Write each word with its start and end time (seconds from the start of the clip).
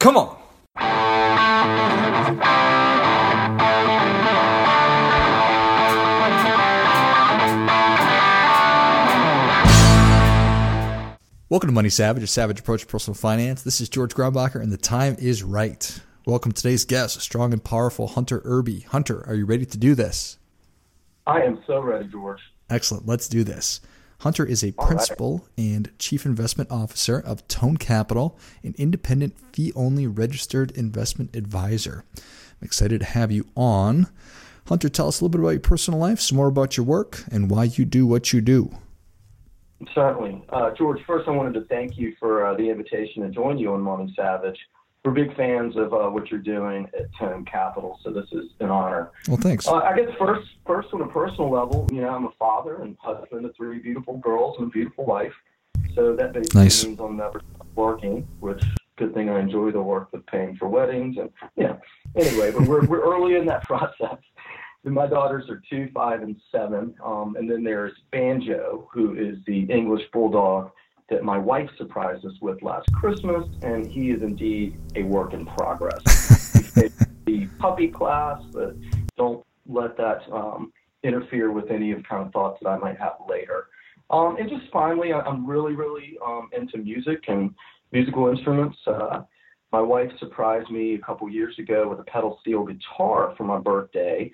Come 0.00 0.16
on. 0.16 0.34
Welcome 11.50 11.68
to 11.68 11.72
Money 11.74 11.90
Savage, 11.90 12.22
a 12.22 12.26
savage 12.26 12.60
approach 12.60 12.80
to 12.80 12.86
personal 12.86 13.14
finance. 13.14 13.62
This 13.62 13.82
is 13.82 13.90
George 13.90 14.14
Grumbles, 14.14 14.54
and 14.54 14.72
the 14.72 14.78
time 14.78 15.16
is 15.18 15.42
right. 15.42 16.00
Welcome 16.24 16.52
today's 16.52 16.86
guest, 16.86 17.20
strong 17.20 17.52
and 17.52 17.62
powerful 17.62 18.06
Hunter 18.06 18.40
Irby. 18.46 18.80
Hunter, 18.88 19.22
are 19.26 19.34
you 19.34 19.44
ready 19.44 19.66
to 19.66 19.76
do 19.76 19.94
this? 19.94 20.38
I 21.26 21.42
am 21.42 21.62
so 21.66 21.78
ready, 21.82 22.08
George. 22.08 22.40
Excellent. 22.70 23.06
Let's 23.06 23.28
do 23.28 23.44
this. 23.44 23.82
Hunter 24.20 24.44
is 24.44 24.62
a 24.62 24.72
principal 24.72 25.38
right. 25.38 25.64
and 25.64 25.90
chief 25.98 26.26
investment 26.26 26.70
officer 26.70 27.18
of 27.18 27.46
Tone 27.48 27.78
Capital, 27.78 28.38
an 28.62 28.74
independent 28.76 29.34
fee 29.52 29.72
only 29.74 30.06
registered 30.06 30.70
investment 30.72 31.34
advisor. 31.34 32.04
I'm 32.16 32.66
excited 32.66 33.00
to 33.00 33.06
have 33.06 33.32
you 33.32 33.46
on. 33.56 34.08
Hunter, 34.68 34.90
tell 34.90 35.08
us 35.08 35.20
a 35.20 35.24
little 35.24 35.30
bit 35.30 35.40
about 35.40 35.50
your 35.50 35.60
personal 35.60 35.98
life, 35.98 36.20
some 36.20 36.36
more 36.36 36.48
about 36.48 36.76
your 36.76 36.84
work, 36.84 37.24
and 37.32 37.50
why 37.50 37.64
you 37.64 37.86
do 37.86 38.06
what 38.06 38.32
you 38.32 38.42
do. 38.42 38.70
Certainly. 39.94 40.44
Uh, 40.50 40.70
George, 40.76 41.00
first 41.06 41.26
I 41.26 41.30
wanted 41.30 41.54
to 41.54 41.64
thank 41.64 41.96
you 41.96 42.14
for 42.20 42.46
uh, 42.46 42.54
the 42.54 42.68
invitation 42.68 43.22
to 43.22 43.30
join 43.30 43.56
you 43.56 43.72
on 43.72 43.80
Money 43.80 44.12
Savage. 44.14 44.58
We're 45.04 45.12
big 45.12 45.34
fans 45.34 45.76
of 45.76 45.94
uh, 45.94 46.08
what 46.10 46.30
you're 46.30 46.40
doing 46.40 46.86
at 46.96 47.06
Tone 47.18 47.46
Capital, 47.46 47.98
so 48.04 48.12
this 48.12 48.26
is 48.32 48.50
an 48.60 48.68
honor. 48.68 49.10
Well, 49.28 49.38
thanks. 49.38 49.66
Uh, 49.66 49.76
I 49.76 49.96
guess 49.96 50.10
first, 50.18 50.46
first 50.66 50.88
on 50.92 51.00
a 51.00 51.08
personal 51.08 51.50
level, 51.50 51.88
you 51.90 52.02
know, 52.02 52.10
I'm 52.10 52.26
a 52.26 52.32
father 52.38 52.82
and 52.82 52.96
husband 53.00 53.46
of 53.46 53.56
three 53.56 53.78
beautiful 53.78 54.18
girls 54.18 54.56
and 54.58 54.68
a 54.68 54.70
beautiful 54.70 55.06
wife. 55.06 55.32
So 55.94 56.14
that 56.16 56.34
basically 56.34 56.62
nice. 56.62 56.84
means 56.84 57.00
I'm 57.00 57.16
never 57.16 57.40
working, 57.74 58.28
which 58.40 58.62
good 58.96 59.14
thing 59.14 59.30
I 59.30 59.40
enjoy 59.40 59.70
the 59.70 59.80
work 59.80 60.10
of 60.12 60.26
paying 60.26 60.56
for 60.56 60.68
weddings 60.68 61.16
and 61.16 61.30
you 61.56 61.64
know. 61.64 61.80
Anyway, 62.14 62.50
but 62.50 62.68
we're 62.68 62.84
we're 62.84 63.02
early 63.02 63.36
in 63.36 63.46
that 63.46 63.62
process 63.64 64.18
my 64.84 65.06
daughters 65.06 65.48
are 65.50 65.62
two, 65.68 65.90
five, 65.92 66.22
and 66.22 66.36
seven. 66.50 66.94
Um, 67.04 67.36
and 67.36 67.50
then 67.50 67.62
there's 67.62 67.92
Banjo, 68.12 68.88
who 68.92 69.14
is 69.14 69.36
the 69.46 69.64
English 69.64 70.02
bulldog 70.12 70.70
that 71.10 71.24
my 71.24 71.36
wife 71.36 71.68
surprised 71.76 72.24
us 72.24 72.32
with 72.40 72.62
last 72.62 72.90
Christmas, 72.92 73.44
and 73.62 73.86
he 73.86 74.10
is 74.10 74.22
indeed 74.22 74.78
a 74.94 75.02
work 75.02 75.34
in 75.34 75.44
progress. 75.44 76.02
the 77.26 77.46
puppy 77.58 77.88
class, 77.88 78.40
but 78.52 78.74
don't 79.16 79.44
let 79.66 79.96
that 79.96 80.20
um, 80.32 80.72
interfere 81.02 81.50
with 81.50 81.70
any 81.70 81.92
of 81.92 82.02
kind 82.04 82.24
of 82.24 82.32
thoughts 82.32 82.58
that 82.62 82.68
I 82.68 82.78
might 82.78 82.98
have 82.98 83.14
later. 83.28 83.66
Um, 84.10 84.36
and 84.38 84.48
just 84.48 84.70
finally, 84.72 85.12
I'm 85.12 85.46
really, 85.46 85.74
really 85.74 86.16
um, 86.24 86.48
into 86.56 86.78
music 86.78 87.24
and 87.28 87.54
musical 87.92 88.28
instruments. 88.28 88.76
Uh, 88.86 89.22
my 89.72 89.80
wife 89.80 90.10
surprised 90.18 90.70
me 90.70 90.94
a 90.94 90.98
couple 90.98 91.28
years 91.28 91.58
ago 91.58 91.88
with 91.88 92.00
a 92.00 92.04
pedal 92.04 92.38
steel 92.40 92.64
guitar 92.64 93.34
for 93.36 93.44
my 93.44 93.58
birthday, 93.58 94.30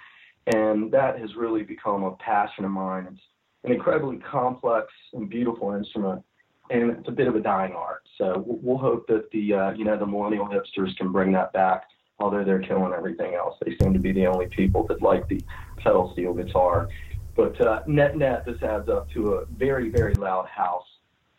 and 0.55 0.91
that 0.93 1.19
has 1.19 1.35
really 1.37 1.63
become 1.63 2.05
a 2.05 2.13
passion 2.17 2.65
of 2.65 2.71
mine. 2.71 3.07
It's 3.11 3.21
an 3.65 3.73
incredibly 3.73 4.17
complex 4.19 4.87
and 5.13 5.29
beautiful 5.29 5.73
instrument, 5.73 6.23
and 6.71 6.91
it's 6.91 7.09
a 7.09 7.13
bit 7.13 7.29
of 7.29 7.37
a 7.37 7.41
dying 7.41 7.73
art. 7.73 8.03
So 8.19 8.43
we'll 8.47 8.79
hope 8.79 9.07
that 9.09 9.31
the 9.31 9.55
uh, 9.55 9.71
you 9.73 9.85
know 9.85 9.97
the 9.97 10.07
millennial 10.07 10.47
hipsters 10.47 10.97
can 10.97 11.13
bring 11.13 11.33
that 11.33 11.53
back. 11.53 11.85
Although 12.19 12.45
they're 12.45 12.63
killing 12.63 12.93
everything 12.95 13.35
else, 13.35 13.57
they 13.65 13.77
seem 13.83 13.93
to 13.93 13.99
be 13.99 14.13
the 14.13 14.27
only 14.27 14.47
people 14.47 14.87
that 14.87 15.03
like 15.03 15.29
the 15.29 15.41
pedal 15.77 16.13
steel 16.13 16.33
guitar. 16.33 16.89
But 17.35 17.61
uh, 17.61 17.83
net 17.87 18.17
net, 18.17 18.47
this 18.47 18.63
adds 18.63 18.89
up 18.89 19.11
to 19.11 19.35
a 19.35 19.47
very 19.47 19.91
very 19.91 20.15
loud 20.15 20.47
house 20.47 20.87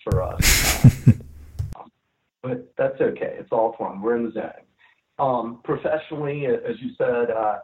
for 0.04 0.22
us. 0.22 0.84
but 2.42 2.72
that's 2.78 3.02
okay. 3.02 3.36
It's 3.40 3.52
all 3.52 3.76
fun. 3.78 4.02
We're 4.02 4.18
in 4.18 4.26
the 4.26 4.32
zone. 4.32 4.52
Um, 5.20 5.62
professionally, 5.64 6.46
as 6.46 6.80
you 6.80 6.92
said, 6.96 7.32
uh, 7.32 7.60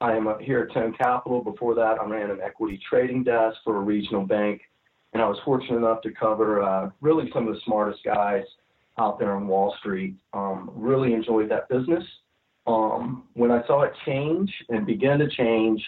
I 0.00 0.12
am 0.12 0.32
here 0.40 0.60
at 0.60 0.74
Tone 0.74 0.92
Capital. 0.92 1.42
Before 1.42 1.74
that, 1.74 1.98
I 1.98 2.04
ran 2.04 2.30
an 2.30 2.40
equity 2.42 2.78
trading 2.88 3.24
desk 3.24 3.56
for 3.64 3.76
a 3.76 3.80
regional 3.80 4.24
bank, 4.24 4.60
and 5.12 5.22
I 5.22 5.26
was 5.26 5.38
fortunate 5.44 5.76
enough 5.78 6.02
to 6.02 6.10
cover 6.10 6.62
uh, 6.62 6.90
really 7.00 7.30
some 7.32 7.48
of 7.48 7.54
the 7.54 7.60
smartest 7.64 8.04
guys 8.04 8.44
out 8.98 9.18
there 9.18 9.32
on 9.32 9.46
Wall 9.46 9.74
Street. 9.78 10.14
Um, 10.32 10.70
really 10.74 11.14
enjoyed 11.14 11.50
that 11.50 11.68
business. 11.68 12.04
Um, 12.66 13.24
when 13.34 13.50
I 13.50 13.66
saw 13.66 13.82
it 13.82 13.92
change 14.04 14.52
and 14.68 14.86
begin 14.86 15.18
to 15.20 15.28
change, 15.30 15.82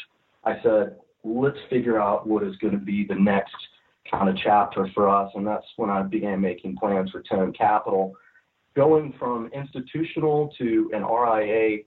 I 0.45 0.55
said, 0.63 0.97
let's 1.25 1.59
figure 1.69 2.01
out 2.01 2.27
what 2.27 2.43
is 2.43 2.57
going 2.57 2.73
to 2.73 2.79
be 2.79 3.05
the 3.07 3.15
next 3.15 3.55
kind 4.11 4.29
of 4.29 4.37
chapter 4.43 4.89
for 4.95 5.09
us. 5.09 5.31
And 5.35 5.47
that's 5.47 5.67
when 5.77 5.91
I 5.91 6.03
began 6.03 6.41
making 6.41 6.77
plans 6.77 7.11
for 7.11 7.23
Tone 7.23 7.53
Capital. 7.53 8.15
Going 8.75 9.13
from 9.19 9.51
institutional 9.53 10.53
to 10.59 10.91
an 10.95 11.05
RIA 11.05 11.81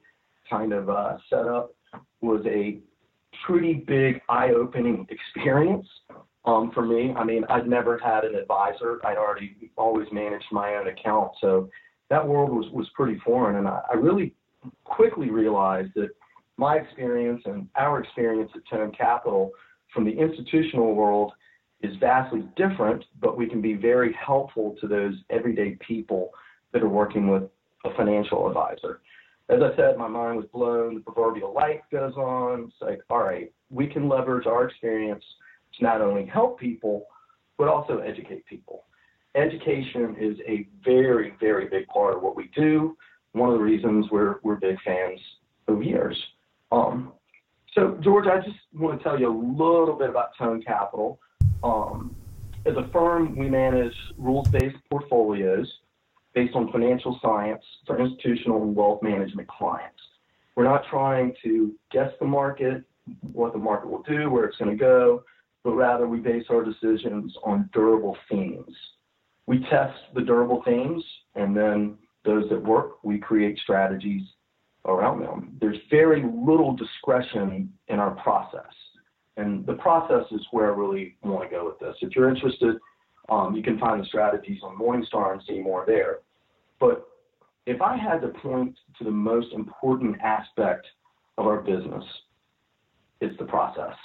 kind 0.49 0.73
of 0.73 0.89
uh, 0.89 1.17
setup 1.29 1.73
was 2.21 2.45
a 2.45 2.79
pretty 3.45 3.73
big 3.73 4.21
eye-opening 4.29 5.07
experience 5.35 5.87
um, 6.45 6.71
for 6.73 6.85
me. 6.85 7.13
I 7.15 7.23
mean, 7.23 7.43
I'd 7.49 7.67
never 7.67 7.97
had 7.97 8.23
an 8.23 8.35
advisor. 8.35 8.99
I'd 9.05 9.17
already 9.17 9.71
always 9.77 10.07
managed 10.11 10.45
my 10.51 10.75
own 10.75 10.87
account, 10.87 11.31
so 11.41 11.69
that 12.09 12.27
world 12.27 12.51
was 12.51 12.69
was 12.71 12.87
pretty 12.95 13.19
foreign. 13.19 13.57
And 13.57 13.67
I, 13.67 13.81
I 13.91 13.95
really 13.95 14.33
quickly 14.83 15.29
realized 15.29 15.91
that 15.95 16.09
my 16.57 16.77
experience 16.77 17.41
and 17.45 17.67
our 17.75 18.01
experience 18.01 18.51
at 18.55 18.61
Tone 18.69 18.91
Capital 18.91 19.51
from 19.93 20.05
the 20.05 20.11
institutional 20.11 20.95
world 20.95 21.33
is 21.81 21.95
vastly 21.99 22.43
different, 22.55 23.03
but 23.19 23.37
we 23.37 23.47
can 23.47 23.61
be 23.61 23.73
very 23.73 24.13
helpful 24.13 24.75
to 24.79 24.87
those 24.87 25.15
everyday 25.29 25.77
people 25.85 26.29
that 26.71 26.81
are 26.81 26.89
working 26.89 27.27
with 27.27 27.43
a 27.83 27.93
financial 27.95 28.47
advisor 28.47 29.01
as 29.49 29.59
I 29.61 29.75
said, 29.75 29.97
my 29.97 30.07
mind 30.07 30.37
was 30.37 30.45
blown. 30.53 30.95
The 30.95 31.01
proverbial 31.01 31.53
light 31.53 31.81
goes 31.91 32.13
on. 32.13 32.65
It's 32.65 32.81
like, 32.81 33.01
all 33.09 33.19
right, 33.19 33.51
we 33.69 33.87
can 33.87 34.07
leverage 34.07 34.47
our 34.47 34.67
experience 34.67 35.23
to 35.77 35.83
not 35.83 36.01
only 36.01 36.25
help 36.25 36.59
people, 36.59 37.05
but 37.57 37.67
also 37.67 37.99
educate 37.99 38.45
people. 38.45 38.85
Education 39.35 40.15
is 40.19 40.37
a 40.47 40.67
very, 40.83 41.33
very 41.39 41.67
big 41.67 41.87
part 41.87 42.15
of 42.15 42.21
what 42.21 42.35
we 42.35 42.49
do. 42.55 42.95
One 43.31 43.49
of 43.49 43.57
the 43.57 43.63
reasons 43.63 44.07
we're, 44.11 44.35
we're 44.43 44.55
big 44.55 44.77
fans 44.85 45.19
of 45.67 45.81
yours. 45.81 46.21
Um, 46.71 47.13
so, 47.73 47.97
George, 48.01 48.27
I 48.27 48.37
just 48.39 48.57
want 48.75 48.99
to 48.99 49.03
tell 49.03 49.19
you 49.19 49.27
a 49.27 49.35
little 49.35 49.95
bit 49.95 50.09
about 50.09 50.37
Tone 50.37 50.61
Capital. 50.61 51.19
Um, 51.63 52.15
as 52.65 52.75
a 52.77 52.87
firm, 52.93 53.35
we 53.35 53.49
manage 53.49 53.93
rules 54.17 54.47
based 54.49 54.77
portfolios 54.89 55.71
based 56.33 56.55
on 56.55 56.71
financial 56.71 57.19
science 57.21 57.63
for 57.85 57.99
institutional 57.99 58.61
and 58.63 58.75
wealth 58.75 59.01
management 59.01 59.47
clients. 59.47 59.99
We're 60.55 60.63
not 60.63 60.83
trying 60.89 61.33
to 61.43 61.73
guess 61.91 62.11
the 62.19 62.25
market, 62.25 62.83
what 63.21 63.53
the 63.53 63.59
market 63.59 63.89
will 63.89 64.03
do, 64.03 64.29
where 64.29 64.45
it's 64.45 64.57
going 64.57 64.71
to 64.71 64.77
go, 64.77 65.23
but 65.63 65.73
rather 65.73 66.07
we 66.07 66.19
base 66.19 66.45
our 66.49 66.63
decisions 66.63 67.33
on 67.43 67.69
durable 67.73 68.17
themes. 68.29 68.75
We 69.45 69.59
test 69.69 69.97
the 70.13 70.21
durable 70.21 70.61
themes, 70.65 71.03
and 71.35 71.55
then 71.55 71.97
those 72.25 72.49
that 72.49 72.63
work, 72.63 73.03
we 73.03 73.17
create 73.17 73.57
strategies 73.59 74.23
around 74.85 75.21
them. 75.21 75.57
There's 75.59 75.77
very 75.89 76.23
little 76.23 76.75
discretion 76.75 77.71
in 77.87 77.99
our 77.99 78.11
process. 78.11 78.71
And 79.37 79.65
the 79.65 79.73
process 79.73 80.25
is 80.31 80.41
where 80.51 80.71
I 80.71 80.75
really 80.75 81.17
want 81.23 81.49
to 81.49 81.55
go 81.55 81.65
with 81.65 81.79
this. 81.79 81.95
If 82.01 82.15
you're 82.15 82.29
interested, 82.29 82.75
um, 83.29 83.55
you 83.55 83.63
can 83.63 83.79
find 83.79 84.01
the 84.01 84.05
strategies 84.05 84.59
on 84.63 84.77
Morningstar 84.77 85.33
and 85.33 85.41
see 85.47 85.59
more 85.59 85.85
there. 85.87 86.19
But 86.79 87.07
if 87.65 87.81
I 87.81 87.97
had 87.97 88.21
to 88.21 88.27
point 88.27 88.77
to 88.97 89.03
the 89.03 89.11
most 89.11 89.53
important 89.53 90.17
aspect 90.21 90.85
of 91.37 91.47
our 91.47 91.61
business, 91.61 92.03
it's 93.21 93.37
the 93.39 93.45
process. 93.45 93.95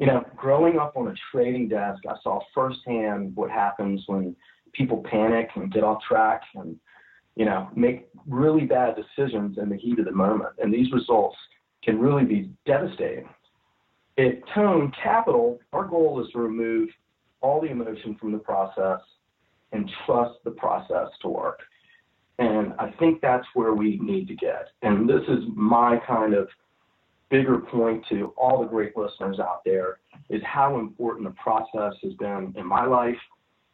You 0.00 0.06
know, 0.06 0.24
growing 0.34 0.78
up 0.78 0.96
on 0.96 1.08
a 1.08 1.14
trading 1.30 1.68
desk, 1.68 2.02
I 2.08 2.14
saw 2.22 2.40
firsthand 2.54 3.36
what 3.36 3.50
happens 3.50 4.02
when 4.06 4.34
people 4.72 5.04
panic 5.10 5.50
and 5.56 5.70
get 5.70 5.84
off 5.84 6.00
track 6.08 6.40
and, 6.54 6.74
you 7.36 7.44
know, 7.44 7.68
make 7.76 8.08
really 8.26 8.64
bad 8.64 8.96
decisions 8.96 9.58
in 9.58 9.68
the 9.68 9.76
heat 9.76 9.98
of 9.98 10.06
the 10.06 10.12
moment. 10.12 10.54
And 10.58 10.72
these 10.72 10.90
results 10.90 11.36
can 11.84 11.98
really 11.98 12.24
be 12.24 12.50
devastating. 12.64 13.28
At 14.16 14.40
Tone 14.54 14.90
Capital, 15.02 15.60
our 15.74 15.84
goal 15.84 16.24
is 16.24 16.32
to 16.32 16.38
remove 16.38 16.88
all 17.42 17.60
the 17.60 17.70
emotion 17.70 18.16
from 18.18 18.32
the 18.32 18.38
process 18.38 19.00
and 19.72 19.90
trust 20.06 20.38
the 20.44 20.50
process 20.52 21.08
to 21.20 21.28
work. 21.28 21.60
And 22.38 22.72
I 22.78 22.90
think 22.98 23.20
that's 23.20 23.46
where 23.52 23.74
we 23.74 23.98
need 23.98 24.28
to 24.28 24.34
get. 24.34 24.68
And 24.80 25.06
this 25.06 25.22
is 25.28 25.44
my 25.54 25.98
kind 26.06 26.32
of 26.32 26.48
bigger 27.30 27.58
point 27.58 28.04
to 28.08 28.34
all 28.36 28.60
the 28.60 28.68
great 28.68 28.96
listeners 28.96 29.38
out 29.38 29.62
there 29.64 30.00
is 30.28 30.42
how 30.44 30.78
important 30.78 31.26
the 31.26 31.34
process 31.42 31.94
has 32.02 32.12
been 32.14 32.52
in 32.56 32.66
my 32.66 32.84
life 32.84 33.16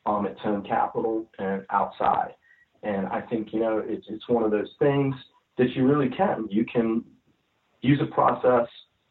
um, 0.04 0.26
at 0.26 0.38
Tone 0.40 0.62
Capital 0.62 1.26
and 1.38 1.64
outside. 1.70 2.34
And 2.82 3.06
I 3.06 3.20
think, 3.22 3.52
you 3.52 3.60
know, 3.60 3.82
it's, 3.84 4.06
it's 4.08 4.28
one 4.28 4.44
of 4.44 4.50
those 4.50 4.70
things 4.78 5.14
that 5.58 5.70
you 5.70 5.86
really 5.86 6.10
can. 6.14 6.46
You 6.50 6.64
can 6.64 7.02
use 7.80 8.00
a 8.00 8.14
process 8.14 8.68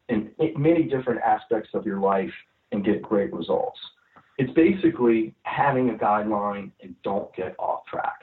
in 0.08 0.30
many 0.56 0.84
different 0.84 1.20
aspects 1.20 1.70
of 1.74 1.84
your 1.84 1.98
life 1.98 2.32
and 2.72 2.84
get 2.84 3.02
great 3.02 3.32
results. 3.32 3.78
It's 4.38 4.52
basically 4.52 5.34
having 5.42 5.90
a 5.90 5.94
guideline 5.94 6.70
and 6.82 6.94
don't 7.02 7.34
get 7.34 7.54
off 7.58 7.80
track. 7.86 8.20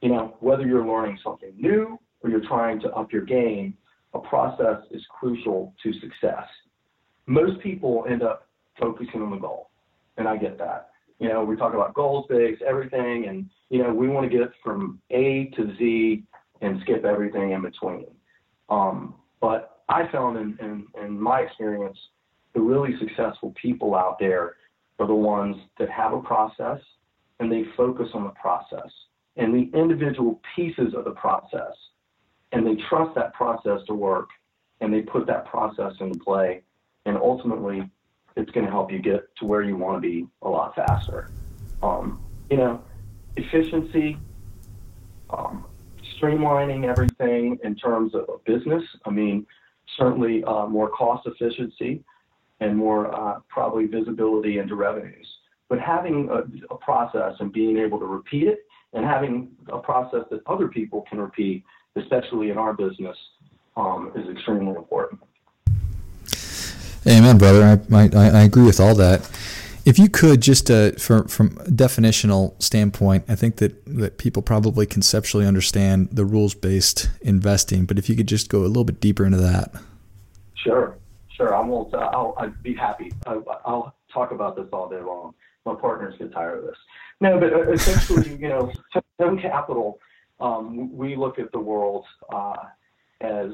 you 0.00 0.08
know, 0.10 0.36
whether 0.40 0.66
you're 0.66 0.86
learning 0.86 1.18
something 1.22 1.52
new 1.56 1.98
or 2.22 2.30
you're 2.30 2.46
trying 2.46 2.80
to 2.80 2.88
up 2.90 3.12
your 3.12 3.22
game, 3.22 3.76
a 4.14 4.18
process 4.18 4.78
is 4.90 5.02
crucial 5.18 5.74
to 5.82 5.92
success. 5.94 6.44
Most 7.26 7.60
people 7.60 8.04
end 8.08 8.22
up 8.22 8.48
focusing 8.78 9.22
on 9.22 9.30
the 9.30 9.36
goal, 9.36 9.70
and 10.16 10.26
I 10.26 10.36
get 10.36 10.58
that. 10.58 10.90
You 11.18 11.28
know, 11.28 11.44
we 11.44 11.56
talk 11.56 11.74
about 11.74 11.94
goals, 11.94 12.26
bigs, 12.28 12.60
everything, 12.66 13.26
and 13.28 13.48
you 13.70 13.82
know, 13.82 13.92
we 13.92 14.08
want 14.08 14.30
to 14.30 14.38
get 14.38 14.48
from 14.64 15.00
A 15.10 15.50
to 15.56 15.76
Z 15.76 16.22
and 16.60 16.80
skip 16.82 17.04
everything 17.04 17.52
in 17.52 17.62
between. 17.62 18.06
Um, 18.68 19.14
but 19.40 19.82
I 19.88 20.10
found 20.10 20.36
in, 20.36 20.58
in, 20.60 20.86
in 21.02 21.20
my 21.20 21.40
experience, 21.40 21.98
the 22.54 22.60
really 22.60 22.94
successful 22.98 23.54
people 23.60 23.94
out 23.94 24.18
there 24.18 24.56
are 24.98 25.06
the 25.06 25.14
ones 25.14 25.56
that 25.78 25.88
have 25.90 26.12
a 26.12 26.20
process 26.20 26.80
and 27.40 27.50
they 27.50 27.64
focus 27.76 28.08
on 28.14 28.24
the 28.24 28.30
process 28.30 28.90
and 29.36 29.54
the 29.54 29.78
individual 29.78 30.40
pieces 30.56 30.94
of 30.96 31.04
the 31.04 31.12
process 31.12 31.72
and 32.52 32.66
they 32.66 32.76
trust 32.88 33.14
that 33.14 33.32
process 33.34 33.80
to 33.86 33.94
work 33.94 34.28
and 34.80 34.92
they 34.92 35.02
put 35.02 35.26
that 35.26 35.46
process 35.46 35.92
into 36.00 36.18
play 36.18 36.62
and 37.06 37.16
ultimately 37.16 37.88
it's 38.36 38.50
going 38.52 38.64
to 38.64 38.70
help 38.70 38.92
you 38.92 39.00
get 39.00 39.34
to 39.36 39.44
where 39.44 39.62
you 39.62 39.76
want 39.76 40.00
to 40.00 40.08
be 40.08 40.26
a 40.42 40.48
lot 40.48 40.74
faster. 40.74 41.30
Um, 41.82 42.20
you 42.50 42.56
know 42.56 42.82
efficiency 43.36 44.16
um, 45.30 45.64
streamlining 46.20 46.88
everything 46.88 47.58
in 47.62 47.76
terms 47.76 48.14
of 48.14 48.22
a 48.28 48.38
business 48.50 48.82
i 49.04 49.10
mean 49.10 49.46
certainly 49.96 50.44
uh, 50.44 50.66
more 50.66 50.88
cost 50.90 51.26
efficiency 51.26 52.02
and 52.60 52.76
more 52.76 53.14
uh, 53.14 53.40
probably 53.48 53.86
visibility 53.86 54.58
into 54.58 54.74
revenues. 54.74 55.26
But 55.68 55.80
having 55.80 56.28
a, 56.30 56.74
a 56.74 56.78
process 56.78 57.34
and 57.40 57.52
being 57.52 57.78
able 57.78 57.98
to 57.98 58.06
repeat 58.06 58.48
it 58.48 58.60
and 58.92 59.04
having 59.04 59.50
a 59.68 59.78
process 59.78 60.22
that 60.30 60.40
other 60.46 60.68
people 60.68 61.04
can 61.08 61.20
repeat, 61.20 61.64
especially 61.98 62.50
in 62.50 62.58
our 62.58 62.72
business, 62.72 63.16
um, 63.76 64.12
is 64.14 64.28
extremely 64.28 64.74
important. 64.74 65.20
Amen, 67.06 67.38
brother. 67.38 67.80
I, 67.90 67.96
I, 67.96 68.30
I 68.40 68.42
agree 68.42 68.64
with 68.64 68.80
all 68.80 68.94
that. 68.96 69.30
If 69.84 69.98
you 69.98 70.10
could 70.10 70.42
just 70.42 70.70
uh, 70.70 70.92
from 70.92 71.28
from 71.28 71.56
a 71.60 71.70
definitional 71.70 72.60
standpoint, 72.62 73.24
I 73.28 73.34
think 73.34 73.56
that, 73.56 73.84
that 73.86 74.18
people 74.18 74.42
probably 74.42 74.84
conceptually 74.84 75.46
understand 75.46 76.10
the 76.12 76.26
rules 76.26 76.54
based 76.54 77.08
investing, 77.22 77.86
but 77.86 77.98
if 77.98 78.10
you 78.10 78.16
could 78.16 78.28
just 78.28 78.50
go 78.50 78.60
a 78.60 78.68
little 78.68 78.84
bit 78.84 79.00
deeper 79.00 79.24
into 79.24 79.38
that. 79.38 79.72
Sure, 80.56 80.98
sure. 81.34 81.54
I 81.54 81.60
will. 81.60 81.88
Uh, 81.94 81.98
I'll, 81.98 82.34
I'd 82.38 82.62
be 82.62 82.74
happy. 82.74 83.12
I, 83.26 83.40
I'll 83.64 83.94
talk 84.12 84.32
about 84.32 84.56
this 84.56 84.66
all 84.72 84.88
day 84.90 85.00
long 85.00 85.32
my 85.68 85.80
partners 85.80 86.14
get 86.18 86.32
tired 86.32 86.58
of 86.58 86.64
this. 86.64 86.76
No, 87.20 87.38
but 87.38 87.52
uh, 87.52 87.70
essentially, 87.70 88.36
you 88.40 88.48
know, 88.48 88.72
Stone 89.14 89.40
Capital, 89.40 89.98
um, 90.40 90.96
we 90.96 91.16
look 91.16 91.38
at 91.38 91.50
the 91.52 91.58
world 91.58 92.04
uh, 92.32 92.54
as 93.20 93.50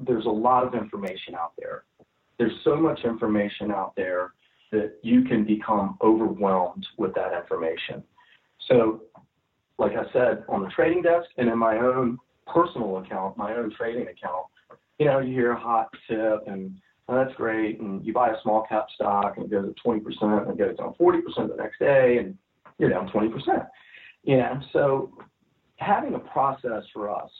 there's 0.00 0.26
a 0.26 0.30
lot 0.30 0.66
of 0.66 0.74
information 0.74 1.34
out 1.34 1.52
there. 1.58 1.84
There's 2.38 2.52
so 2.64 2.76
much 2.76 3.00
information 3.04 3.70
out 3.70 3.94
there 3.96 4.32
that 4.72 4.94
you 5.02 5.22
can 5.22 5.44
become 5.44 5.96
overwhelmed 6.02 6.86
with 6.96 7.14
that 7.14 7.32
information. 7.34 8.02
So, 8.68 9.02
like 9.78 9.92
I 9.92 10.10
said, 10.12 10.44
on 10.48 10.62
the 10.62 10.68
trading 10.70 11.02
desk 11.02 11.28
and 11.36 11.48
in 11.48 11.58
my 11.58 11.76
own 11.76 12.18
personal 12.46 12.98
account, 12.98 13.36
my 13.36 13.54
own 13.54 13.72
trading 13.76 14.08
account, 14.08 14.46
you 14.98 15.06
know, 15.06 15.20
you 15.20 15.32
hear 15.32 15.52
a 15.52 15.60
hot 15.60 15.88
tip 16.08 16.46
and 16.46 16.74
oh, 17.08 17.16
that's 17.16 17.34
great. 17.36 17.80
And 17.80 18.04
you 18.04 18.12
buy 18.12 18.30
a 18.30 18.40
small 18.42 18.64
cap 18.68 18.86
stock 18.94 19.36
and 19.36 19.46
it 19.46 19.50
goes 19.50 19.68
at 19.68 19.84
20% 19.84 20.42
and 20.42 20.50
it 20.50 20.58
goes 20.58 20.76
down 20.76 20.94
40% 21.00 21.48
the 21.48 21.56
next 21.56 21.78
day 21.78 22.18
and 22.18 22.36
you're 22.78 22.90
down 22.90 23.08
20%. 23.08 23.66
You 24.24 24.36
know, 24.36 24.60
so 24.72 25.12
having 25.76 26.14
a 26.14 26.18
process 26.18 26.84
for 26.92 27.10
us 27.10 27.30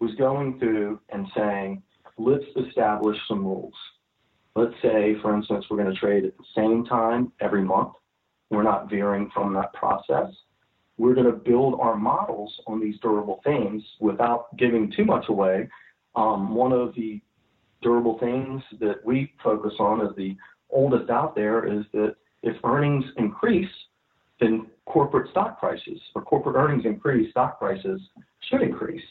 was 0.00 0.14
going 0.16 0.58
through 0.58 1.00
and 1.10 1.26
saying, 1.36 1.82
let's 2.16 2.44
establish 2.66 3.16
some 3.28 3.44
rules. 3.44 3.74
Let's 4.56 4.74
say, 4.82 5.14
for 5.22 5.36
instance, 5.36 5.66
we're 5.70 5.76
going 5.76 5.92
to 5.92 6.00
trade 6.00 6.24
at 6.24 6.36
the 6.36 6.44
same 6.56 6.84
time 6.84 7.32
every 7.40 7.62
month. 7.62 7.92
We're 8.50 8.64
not 8.64 8.90
veering 8.90 9.30
from 9.32 9.54
that 9.54 9.72
process. 9.74 10.32
We're 10.96 11.14
going 11.14 11.26
to 11.26 11.32
build 11.32 11.78
our 11.80 11.96
models 11.96 12.52
on 12.66 12.80
these 12.80 12.96
durable 13.00 13.40
things 13.44 13.82
without 14.00 14.56
giving 14.56 14.92
too 14.96 15.04
much 15.04 15.26
away. 15.28 15.68
Um, 16.16 16.54
one 16.54 16.72
of 16.72 16.94
the 16.96 17.20
durable 17.82 18.18
things 18.18 18.62
that 18.80 19.04
we 19.04 19.32
focus 19.44 19.74
on 19.78 20.00
as 20.00 20.14
the 20.16 20.36
oldest 20.70 21.08
out 21.10 21.36
there 21.36 21.72
is 21.72 21.84
that 21.92 22.16
if 22.42 22.56
earnings 22.64 23.04
increase, 23.16 23.70
then 24.40 24.66
corporate 24.88 25.30
stock 25.30 25.60
prices 25.60 26.00
or 26.14 26.22
corporate 26.22 26.56
earnings 26.56 26.84
increase, 26.84 27.30
stock 27.30 27.58
prices 27.58 28.00
should 28.48 28.62
increase. 28.62 29.02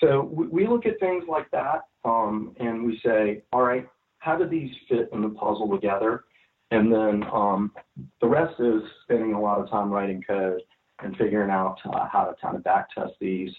So 0.00 0.22
we, 0.22 0.66
look 0.66 0.86
at 0.86 0.98
things 1.00 1.24
like 1.28 1.50
that 1.52 1.84
um, 2.04 2.54
and 2.60 2.84
we 2.84 3.00
say, 3.04 3.42
all 3.52 3.62
right, 3.62 3.88
how 4.18 4.36
do 4.36 4.46
these 4.46 4.70
fit 4.88 5.08
in 5.12 5.22
the 5.22 5.28
puzzle 5.30 5.68
together? 5.70 6.24
And 6.70 6.92
then 6.92 7.24
um, 7.32 7.72
the 8.20 8.26
rest 8.26 8.58
is 8.60 8.82
spending 9.04 9.34
a 9.34 9.40
lot 9.40 9.60
of 9.60 9.70
time 9.70 9.90
writing 9.90 10.22
code 10.26 10.60
and 11.02 11.16
figuring 11.16 11.50
out 11.50 11.76
uh, 11.86 12.08
how 12.10 12.24
to 12.24 12.34
kind 12.40 12.56
of 12.56 12.64
back 12.64 12.88
test 12.94 13.12
these 13.20 13.50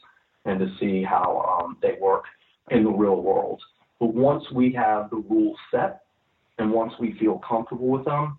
and 0.46 0.60
to 0.60 0.68
see 0.80 1.04
how 1.04 1.62
um, 1.64 1.78
they 1.82 1.98
work 2.00 2.26
in 2.72 2.84
the 2.84 2.90
real 2.90 3.22
world. 3.22 3.62
But 4.00 4.14
once 4.14 4.44
we 4.54 4.74
have 4.74 5.10
the 5.10 5.18
rules 5.18 5.58
set 5.72 6.02
and 6.58 6.72
once 6.72 6.94
we 7.00 7.18
feel 7.20 7.42
comfortable 7.48 7.88
with 7.88 8.06
them, 8.06 8.38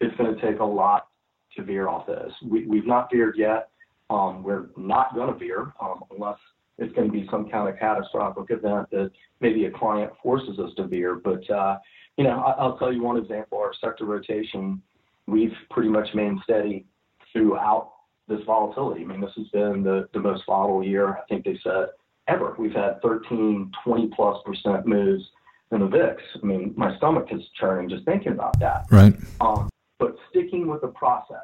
it's 0.00 0.16
going 0.16 0.34
to 0.34 0.40
take 0.40 0.60
a 0.60 0.64
lot 0.64 1.08
to 1.58 1.64
veer 1.64 1.88
off 1.88 2.06
this. 2.06 2.32
We, 2.42 2.66
we've 2.66 2.86
not 2.86 3.10
veered 3.12 3.36
yet. 3.36 3.68
Um, 4.10 4.42
we're 4.42 4.66
not 4.76 5.14
going 5.14 5.32
to 5.32 5.38
veer 5.38 5.72
um, 5.80 6.02
unless 6.10 6.38
it's 6.78 6.94
going 6.94 7.08
to 7.08 7.12
be 7.12 7.28
some 7.30 7.50
kind 7.50 7.68
of 7.68 7.78
catastrophic 7.78 8.50
event 8.50 8.88
that 8.90 9.10
maybe 9.40 9.66
a 9.66 9.70
client 9.70 10.12
forces 10.22 10.58
us 10.58 10.70
to 10.76 10.86
veer. 10.86 11.16
But, 11.16 11.48
uh, 11.50 11.78
you 12.16 12.24
know, 12.24 12.40
I, 12.40 12.52
I'll 12.52 12.78
tell 12.78 12.92
you 12.92 13.02
one 13.02 13.16
example. 13.16 13.58
Our 13.58 13.72
sector 13.80 14.04
rotation, 14.04 14.80
we've 15.26 15.52
pretty 15.70 15.90
much 15.90 16.08
remained 16.14 16.40
steady 16.44 16.86
throughout 17.32 17.92
this 18.28 18.40
volatility. 18.46 19.02
I 19.02 19.04
mean, 19.04 19.20
this 19.20 19.32
has 19.36 19.48
been 19.48 19.82
the, 19.82 20.08
the 20.14 20.20
most 20.20 20.44
volatile 20.46 20.84
year, 20.84 21.16
I 21.16 21.20
think 21.28 21.44
they 21.44 21.58
said, 21.62 21.88
ever. 22.28 22.54
We've 22.58 22.72
had 22.72 23.02
13, 23.02 23.72
20 23.84 24.10
plus 24.14 24.38
percent 24.44 24.86
moves 24.86 25.24
in 25.72 25.80
the 25.80 25.86
VIX. 25.86 26.22
I 26.42 26.46
mean, 26.46 26.74
my 26.76 26.96
stomach 26.96 27.28
is 27.30 27.42
churning 27.58 27.88
just 27.88 28.04
thinking 28.04 28.32
about 28.32 28.58
that. 28.60 28.86
Right. 28.90 29.14
Um, 29.40 29.68
but 29.98 30.16
sticking 30.30 30.66
with 30.68 30.80
the 30.80 30.88
process, 30.88 31.38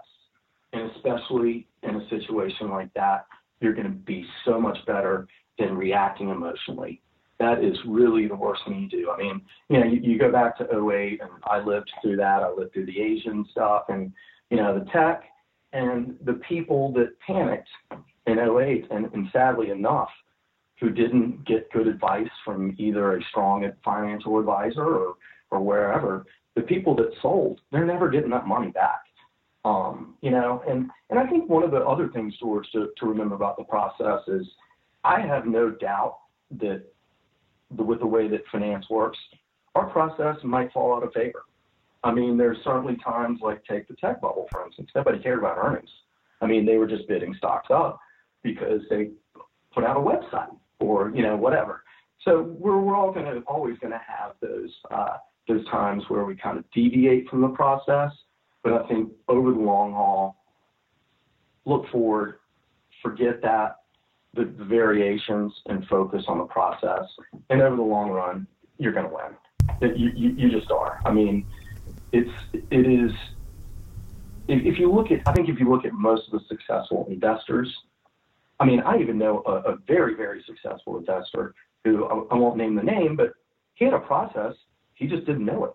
and 0.73 0.91
especially 0.93 1.67
in 1.83 1.97
a 1.97 2.09
situation 2.09 2.71
like 2.71 2.93
that, 2.95 3.27
you're 3.61 3.75
going 3.75 3.87
to 3.87 3.93
be 3.93 4.27
so 4.45 4.61
much 4.61 4.79
better 4.87 5.27
than 5.59 5.77
reacting 5.77 6.31
emotionally. 6.31 7.01
That 7.39 7.65
is 7.65 7.77
really 7.87 8.29
the 8.29 8.37
worst 8.37 8.63
thing 8.67 8.83
you 8.83 8.89
do. 8.89 9.11
I 9.11 9.19
mean, 9.19 9.41
you 9.69 9.81
know, 9.81 9.87
you, 9.87 10.01
you 10.01 10.19
go 10.19 10.31
back 10.31 10.57
to 10.59 10.65
08, 10.65 11.21
and 11.21 11.31
I 11.45 11.59
lived 11.59 11.91
through 12.01 12.17
that. 12.17 12.43
I 12.43 12.51
lived 12.51 12.73
through 12.73 12.87
the 12.87 13.01
Asian 13.01 13.45
stuff, 13.51 13.85
and 13.89 14.13
you 14.51 14.57
know, 14.57 14.79
the 14.79 14.85
tech, 14.91 15.25
and 15.73 16.17
the 16.25 16.35
people 16.49 16.93
that 16.93 17.19
panicked 17.27 17.69
in 18.27 18.39
08, 18.39 18.87
and, 18.91 19.13
and 19.13 19.29
sadly 19.33 19.71
enough, 19.71 20.11
who 20.81 20.91
didn't 20.91 21.45
get 21.47 21.71
good 21.73 21.87
advice 21.87 22.29
from 22.45 22.75
either 22.79 23.17
a 23.17 23.25
strong 23.31 23.71
financial 23.85 24.39
advisor 24.39 24.85
or, 24.85 25.15
or 25.51 25.61
wherever, 25.61 26.27
the 26.55 26.63
people 26.63 26.95
that 26.97 27.11
sold, 27.21 27.61
they're 27.73 27.87
never 27.87 28.09
getting 28.09 28.31
that 28.31 28.47
money 28.47 28.71
back. 28.71 29.01
Um, 29.65 30.17
you 30.21 30.31
know, 30.31 30.63
and, 30.69 30.91
and 31.11 31.19
I 31.19 31.27
think 31.27 31.49
one 31.49 31.63
of 31.63 31.71
the 31.71 31.79
other 31.79 32.09
things, 32.09 32.35
George, 32.39 32.67
to, 32.73 32.89
to 32.99 33.07
remember 33.07 33.35
about 33.35 33.57
the 33.57 33.65
process 33.65 34.21
is 34.29 34.47
I 35.05 35.21
have 35.21 35.47
no 35.47 35.71
doubt 35.71 36.19
that 36.59 36.85
the, 37.75 37.83
with 37.83 38.01
the 38.01 38.07
way 38.07 38.29
that 38.29 38.43
finance 38.53 38.87
works, 38.91 39.19
our 39.75 39.87
process 39.87 40.37
might 40.45 40.73
fall 40.73 40.95
out 40.95 41.03
of 41.03 41.13
favor. 41.13 41.45
I 42.05 42.13
mean, 42.13 42.37
there's 42.37 42.59
certainly 42.63 42.97
times 43.03 43.41
like 43.43 43.65
take 43.65 43.89
the 43.89 43.95
tech 43.95 44.21
bubble, 44.21 44.47
for 44.53 44.67
instance. 44.67 44.91
Nobody 44.95 45.19
cared 45.19 45.39
about 45.39 45.57
earnings. 45.57 45.89
I 46.43 46.47
mean, 46.47 46.67
they 46.67 46.77
were 46.77 46.87
just 46.87 47.09
bidding 47.09 47.35
stocks 47.39 47.69
up 47.71 47.99
because 48.43 48.83
they 48.91 49.11
put 49.73 49.85
out 49.85 49.97
a 49.97 50.01
website 50.01 50.55
or 50.79 51.11
you 51.15 51.23
know 51.23 51.37
whatever. 51.37 51.83
So 52.23 52.55
we're 52.59 52.79
we're 52.79 52.95
all 52.95 53.13
going 53.13 53.27
to 53.27 53.41
always 53.47 53.79
going 53.79 53.93
to 53.93 54.01
have 54.07 54.33
those 54.41 54.71
uh, 54.91 55.17
those 55.49 55.67
times 55.69 56.05
where 56.09 56.25
we 56.25 56.37
kind 56.37 56.59
of 56.59 56.65
deviate 56.73 57.29
from 57.29 57.41
the 57.41 57.49
process. 57.49 58.11
But 58.63 58.73
I 58.73 58.89
think 58.89 59.13
over 59.29 59.51
the 59.51 59.59
long 59.59 59.93
haul, 59.93 60.37
look 61.67 61.89
forward, 61.91 62.39
forget 63.03 63.43
that 63.43 63.77
the, 64.35 64.45
the 64.45 64.65
variations, 64.65 65.53
and 65.67 65.87
focus 65.87 66.25
on 66.29 66.39
the 66.39 66.45
process. 66.45 67.05
And 67.51 67.63
over 67.63 67.77
the 67.77 67.83
long 67.83 68.11
run, 68.11 68.47
you're 68.79 68.93
going 68.93 69.09
to 69.09 69.15
win. 69.15 69.97
you, 69.97 70.11
you 70.15 70.31
you 70.31 70.51
just 70.51 70.71
are. 70.71 71.01
I 71.05 71.13
mean, 71.13 71.47
it's 72.13 72.31
it 72.53 72.87
is. 72.87 73.13
If, 74.47 74.63
if 74.65 74.79
you 74.79 74.93
look 74.93 75.11
at, 75.11 75.21
I 75.27 75.33
think 75.33 75.49
if 75.49 75.59
you 75.59 75.71
look 75.71 75.85
at 75.85 75.93
most 75.93 76.27
of 76.27 76.33
the 76.33 76.47
successful 76.49 77.07
investors, 77.09 77.75
I 78.61 78.65
mean, 78.65 78.81
I 78.81 78.99
even 78.99 79.19
know 79.19 79.43
a, 79.47 79.73
a 79.73 79.77
very, 79.87 80.15
very 80.15 80.43
successful 80.47 80.99
investor 80.99 81.55
who 81.85 82.05
I, 82.07 82.35
I 82.35 82.39
won't 82.39 82.57
name 82.57 82.75
the 82.75 82.83
name, 82.83 83.17
but 83.17 83.33
he 83.75 83.85
had 83.85 83.95
a 83.95 84.01
process. 84.01 84.55
He 84.95 85.07
just 85.07 85.27
didn't 85.27 85.45
know 85.45 85.65
it. 85.65 85.73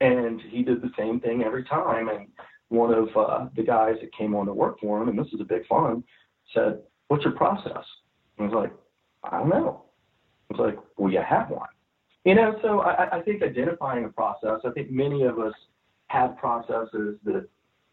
And 0.00 0.40
he 0.50 0.62
did 0.62 0.82
the 0.82 0.90
same 0.98 1.20
thing 1.20 1.42
every 1.42 1.64
time. 1.64 2.08
And 2.08 2.28
one 2.68 2.92
of 2.92 3.08
uh, 3.16 3.48
the 3.56 3.62
guys 3.62 3.96
that 4.00 4.12
came 4.16 4.34
on 4.34 4.46
to 4.46 4.52
work 4.52 4.80
for 4.80 5.00
him, 5.00 5.08
and 5.08 5.18
this 5.18 5.32
is 5.32 5.40
a 5.40 5.44
big 5.44 5.66
fund, 5.66 6.02
said, 6.54 6.80
what's 7.08 7.24
your 7.24 7.34
process? 7.34 7.84
And 8.38 8.50
I 8.50 8.54
was 8.54 8.54
like, 8.54 8.72
I 9.24 9.38
don't 9.38 9.48
know. 9.48 9.84
I 10.50 10.56
was 10.56 10.72
like, 10.72 10.84
well, 10.96 11.12
you 11.12 11.22
have 11.26 11.50
one. 11.50 11.68
You 12.24 12.34
know, 12.34 12.58
so 12.62 12.80
I, 12.80 13.18
I 13.18 13.22
think 13.22 13.42
identifying 13.42 14.04
a 14.04 14.08
process, 14.08 14.60
I 14.64 14.70
think 14.70 14.90
many 14.90 15.24
of 15.24 15.38
us 15.38 15.54
have 16.06 16.36
processes 16.36 17.16
that 17.24 17.48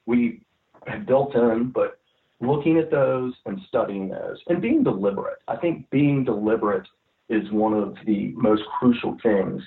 we 0.06 0.42
have 0.88 1.06
built 1.06 1.36
in, 1.36 1.72
but 1.74 2.00
looking 2.42 2.78
at 2.78 2.92
those 2.92 3.34
and 3.46 3.60
studying 3.68 4.10
those 4.10 4.38
and 4.48 4.62
being 4.62 4.84
deliberate. 4.84 5.40
I 5.48 5.58
think 5.58 5.90
being 5.90 6.24
deliberate 6.24 6.88
is 7.30 7.50
one 7.52 7.74
of 7.74 7.96
the 8.06 8.34
most 8.36 8.64
crucial 8.80 9.18
things 9.22 9.62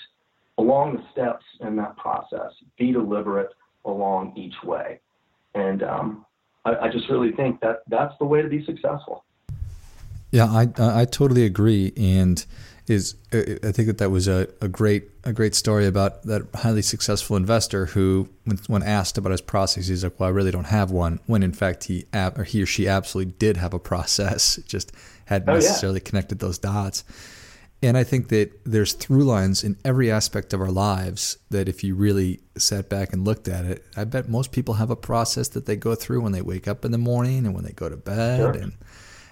along 0.59 0.97
the 0.97 1.03
steps 1.13 1.45
in 1.61 1.77
that 1.77 1.97
process. 1.97 2.53
Be 2.79 2.93
deliberate 2.93 3.51
along 3.85 4.35
each 4.37 4.55
way. 4.65 5.01
And 5.55 5.83
um, 5.83 6.27
I, 6.65 6.77
I 6.77 6.89
just 6.91 7.09
really 7.09 7.33
think 7.33 7.61
that 7.61 7.83
that's 7.89 8.15
the 8.19 8.25
way 8.25 8.43
to 8.43 8.49
be 8.49 8.65
successful. 8.65 9.25
Yeah, 10.31 10.47
I 10.47 10.69
I 10.79 11.05
totally 11.05 11.45
agree, 11.45 11.93
and 11.95 12.43
is 12.89 13.15
I 13.33 13.71
think 13.71 13.87
that 13.87 13.99
that 13.99 14.11
was 14.11 14.29
a, 14.29 14.49
a 14.63 14.69
great 14.69 15.11
a 15.25 15.33
great 15.33 15.55
story 15.55 15.87
about 15.87 16.23
that 16.23 16.43
highly 16.55 16.81
successful 16.83 17.37
investor 17.37 17.87
who, 17.87 18.29
when, 18.45 18.59
when 18.67 18.83
asked 18.83 19.19
about 19.19 19.31
his 19.31 19.43
process, 19.43 19.89
he's 19.89 20.03
like, 20.03 20.19
"Well, 20.19 20.29
I 20.29 20.33
really 20.33 20.51
don't 20.51 20.65
have 20.65 20.91
one." 20.91 21.21
When 21.27 21.43
in 21.43 21.53
fact 21.53 21.85
he 21.85 22.07
or 22.15 22.45
he 22.45 22.63
or 22.63 22.67
she 22.67 22.89
absolutely 22.89 23.35
did 23.39 23.59
have 23.59 23.75
a 23.75 23.79
process, 23.79 24.59
just 24.67 24.93
hadn't 25.27 25.51
oh, 25.51 25.55
necessarily 25.55 26.01
yeah. 26.01 26.09
connected 26.09 26.39
those 26.39 26.59
dots. 26.59 27.05
And 27.83 27.97
I 27.97 28.05
think 28.05 28.29
that 28.29 28.53
there's 28.65 28.93
through 28.93 29.25
lines 29.25 29.65
in 29.65 29.77
every 29.85 30.11
aspect 30.11 30.53
of 30.53 30.61
our 30.61 30.71
lives 30.71 31.39
that 31.51 31.69
if 31.69 31.83
you 31.83 31.97
really 31.97 32.41
sat 32.57 32.89
back 32.89 33.13
and 33.13 33.25
looked 33.25 33.49
at 33.49 33.65
it, 33.65 33.85
I 33.97 34.05
bet 34.05 34.29
most 34.29 34.53
people 34.53 34.75
have 34.75 34.91
a 34.91 34.97
process 34.97 35.49
that 35.49 35.67
they 35.67 35.75
go 35.75 35.97
through 35.97 36.21
when 36.21 36.31
they 36.31 36.43
wake 36.43 36.69
up 36.69 36.85
in 36.85 36.93
the 36.93 36.99
morning 36.99 37.45
and 37.45 37.55
when 37.55 37.65
they 37.65 37.73
go 37.73 37.89
to 37.89 37.97
bed 37.97 38.39
sure. 38.39 38.53
and 38.53 38.73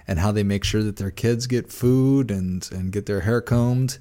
and 0.09 0.19
how 0.19 0.33
they 0.33 0.43
make 0.43 0.65
sure 0.65 0.83
that 0.83 0.97
their 0.97 1.13
kids 1.13 1.47
get 1.47 1.71
food 1.71 2.33
and 2.33 2.69
and 2.73 2.91
get 2.91 3.07
their 3.07 3.21
hair 3.21 3.41
combed. 3.41 3.99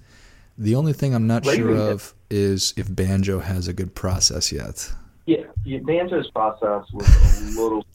The 0.57 0.73
only 0.73 0.93
thing 0.93 1.13
I'm 1.13 1.27
not 1.27 1.45
sure 1.45 1.75
of 1.75 2.15
is 2.31 2.73
if 2.75 2.93
Banjo 2.93 3.39
has 3.39 3.67
a 3.67 3.73
good 3.73 3.93
process 3.93 4.51
yet. 4.51 4.91
Yeah, 5.27 5.43
yeah 5.63 5.79
Banjo's 5.79 6.29
process 6.31 6.91
was 6.91 7.55
a 7.55 7.61
little 7.61 7.85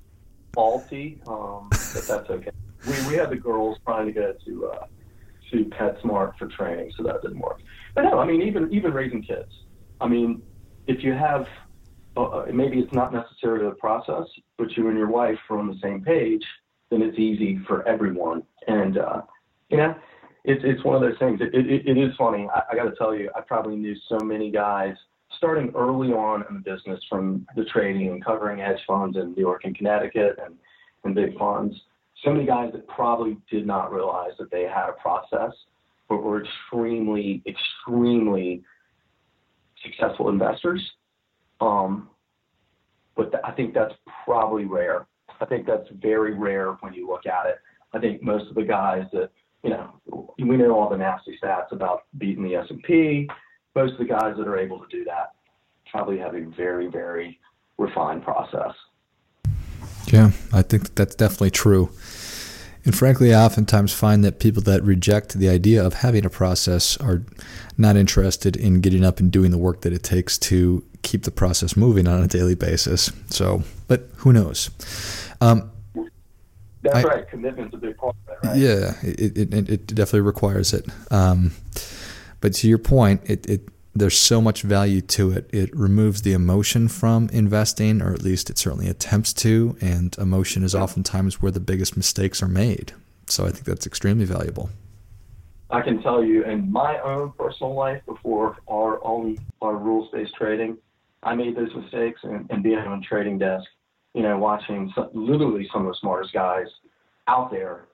faulty, 0.53 1.21
um, 1.27 1.67
but 1.71 2.05
that's 2.07 2.31
okay. 2.31 2.51
We 2.87 2.93
we 3.09 3.15
had 3.15 3.31
the 3.31 3.37
girls 3.37 3.77
trying 3.85 4.07
to 4.07 4.13
get 4.13 4.45
to 4.45 4.69
uh, 4.69 4.87
to 5.55 5.65
PetSmart 5.71 6.33
for 6.39 6.49
training, 6.49 6.93
so 6.97 7.03
that 7.05 7.23
didn't 7.23 7.39
work. 7.39 7.61
But 7.95 8.03
no, 8.03 8.19
I 8.19 8.27
mean, 8.27 8.43
even 8.43 8.73
even 8.73 8.93
raising 8.93 9.23
kids. 9.23 9.51
I 10.01 10.09
mean, 10.09 10.43
if 10.87 11.03
you 11.03 11.13
have, 11.13 11.47
uh, 12.17 12.45
maybe 12.53 12.79
it's 12.79 12.93
not 12.93 13.13
necessarily 13.13 13.65
the 13.67 13.77
process, 13.77 14.27
but 14.59 14.77
you 14.77 14.89
and 14.89 14.99
your 14.99 15.09
wife 15.09 15.39
are 15.49 15.59
on 15.59 15.69
the 15.69 15.79
same 15.83 16.03
page, 16.03 16.45
then 16.91 17.03
it's 17.03 17.19
easy 17.19 17.61
for 17.67 17.87
everyone. 17.87 18.43
And 18.67 18.99
uh, 18.99 19.23
you 19.71 19.77
know, 19.77 19.95
it's 20.45 20.63
it's 20.65 20.85
one 20.85 20.97
of 20.97 21.03
those 21.03 21.19
things. 21.19 21.41
It 21.41 21.55
it, 21.55 21.87
it 21.87 21.99
is 21.99 22.15
funny. 22.17 22.49
I, 22.55 22.63
I 22.73 22.77
got 22.77 22.85
to 22.85 22.97
tell 22.97 23.15
you, 23.15 23.31
I 23.37 23.41
probably 23.41 23.77
knew 23.77 23.95
so 24.09 24.19
many 24.19 24.51
guys 24.51 24.95
starting 25.37 25.73
early 25.75 26.13
on 26.13 26.45
in 26.49 26.55
the 26.55 26.61
business 26.61 27.01
from 27.09 27.47
the 27.57 27.65
trading 27.65 28.09
and 28.09 28.25
covering 28.25 28.59
hedge 28.59 28.81
funds 28.87 29.17
in 29.17 29.35
New 29.35 29.41
York 29.41 29.63
and 29.65 29.77
Connecticut 29.77 30.39
and 30.45 30.55
and 31.05 31.15
big 31.15 31.37
funds 31.37 31.77
so 32.25 32.33
many 32.33 32.47
guys 32.47 32.73
that 32.73 32.87
probably 32.89 33.37
did 33.51 33.67
not 33.67 33.93
realize 33.93 34.33
that 34.39 34.51
they 34.51 34.63
had 34.63 34.89
a 34.89 34.93
process, 34.93 35.53
but 36.09 36.23
were 36.23 36.43
extremely, 36.43 37.43
extremely 37.47 38.63
successful 39.83 40.29
investors. 40.29 40.81
Um, 41.61 42.09
but 43.17 43.31
th- 43.31 43.43
I 43.45 43.53
think 43.53 43.75
that's 43.75 43.95
probably 44.25 44.65
rare. 44.65 45.07
I 45.41 45.45
think 45.45 45.67
that's 45.67 45.89
very 46.01 46.35
rare 46.35 46.73
when 46.81 46.95
you 46.95 47.09
look 47.09 47.27
at 47.27 47.47
it. 47.47 47.57
I 47.93 47.99
think 48.01 48.23
most 48.23 48.49
of 48.49 48.55
the 48.55 48.65
guys 48.65 49.05
that 49.13 49.31
you 49.65 49.71
know, 49.71 50.35
we 50.39 50.57
know 50.59 50.79
all 50.79 50.91
the 50.91 50.97
nasty 50.97 51.39
stats 51.43 51.73
about 51.73 52.03
beating 52.19 52.45
the 52.45 52.55
S&P. 52.55 53.29
Most 53.75 53.95
of 53.95 53.99
the 53.99 54.05
guys 54.05 54.35
that 54.37 54.47
are 54.47 54.59
able 54.59 54.79
to 54.79 54.87
do 54.89 55.05
that 55.05 55.33
probably 55.91 56.19
have 56.19 56.35
a 56.35 56.43
very, 56.55 56.89
very 56.89 57.41
refined 57.79 58.23
process. 58.23 58.75
Yeah, 60.07 60.31
I 60.53 60.63
think 60.63 60.95
that's 60.95 61.15
definitely 61.15 61.51
true. 61.51 61.91
And 62.85 62.95
frankly, 62.95 63.33
I 63.33 63.43
oftentimes 63.43 63.95
find 63.95 64.23
that 64.25 64.39
people 64.39 64.63
that 64.65 64.83
reject 64.83 65.35
the 65.35 65.49
idea 65.49 65.85
of 65.85 65.95
having 65.95 66.25
a 66.27 66.31
process 66.31 66.99
are 66.99 67.23
not 67.79 67.97
interested 67.97 68.57
in 68.57 68.81
getting 68.81 69.05
up 69.05 69.21
and 69.21 69.31
doing 69.31 69.51
the 69.51 69.59
work 69.59 69.81
that 69.81 69.93
it 69.93 70.03
takes 70.03 70.37
to 70.39 70.85
keep 71.03 71.23
the 71.23 71.31
process 71.31 71.77
moving 71.77 72.07
on 72.07 72.23
a 72.23 72.29
daily 72.29 72.55
basis. 72.55 73.11
So, 73.29 73.63
but 73.89 74.09
who 74.17 74.33
knows? 74.33 74.71
Um, 75.41 75.71
That's 76.83 76.97
I, 76.97 77.03
right. 77.03 77.29
Commitment's 77.29 77.75
a 77.75 77.79
big 77.79 77.97
part 77.97 78.15
of 78.29 78.43
that, 78.43 78.49
right? 78.49 78.57
Yeah, 78.59 78.95
it, 79.03 79.39
it, 79.39 79.71
it 79.71 79.87
definitely 79.87 80.21
requires 80.21 80.75
it. 80.75 80.87
Um, 81.11 81.53
but 82.41 82.53
to 82.55 82.69
your 82.69 82.79
point, 82.79 83.23
it, 83.25 83.49
it 83.49 83.69
there's 83.95 84.19
so 84.19 84.41
much 84.41 84.63
value 84.63 85.01
to 85.01 85.31
it. 85.31 85.49
It 85.53 85.75
removes 85.75 86.23
the 86.23 86.33
emotion 86.33 86.89
from 86.89 87.29
investing, 87.33 88.03
or 88.03 88.13
at 88.13 88.23
least 88.23 88.51
it 88.51 88.59
certainly 88.59 88.89
attempts 88.89 89.33
to. 89.35 89.77
And 89.81 90.17
emotion 90.19 90.65
is 90.65 90.75
oftentimes 90.75 91.41
where 91.41 91.53
the 91.53 91.61
biggest 91.61 91.97
mistakes 91.97 92.43
are 92.43 92.49
made. 92.49 92.93
So 93.27 93.47
I 93.47 93.51
think 93.51 93.65
that's 93.65 93.87
extremely 93.87 94.25
valuable. 94.25 94.71
I 95.71 95.81
can 95.81 96.03
tell 96.03 96.23
you 96.25 96.45
in 96.45 96.71
my 96.71 96.99
own 97.01 97.33
personal 97.39 97.75
life 97.75 98.03
before 98.07 98.57
our 98.69 99.05
own 99.05 99.39
our 99.63 99.77
rules 99.77 100.11
based 100.13 100.35
trading, 100.35 100.77
I 101.23 101.35
made 101.35 101.57
those 101.57 101.75
mistakes 101.75 102.21
and, 102.23 102.47
and 102.51 102.63
being 102.63 102.79
on 102.79 103.03
trading 103.03 103.39
desk, 103.39 103.67
you 104.13 104.23
know, 104.23 104.37
watching 104.37 104.93
some, 104.95 105.09
literally 105.15 105.69
some 105.73 105.87
of 105.87 105.93
the 105.93 105.97
smartest 106.01 106.35
guys 106.35 106.67
out 107.29 107.51
there 107.51 107.87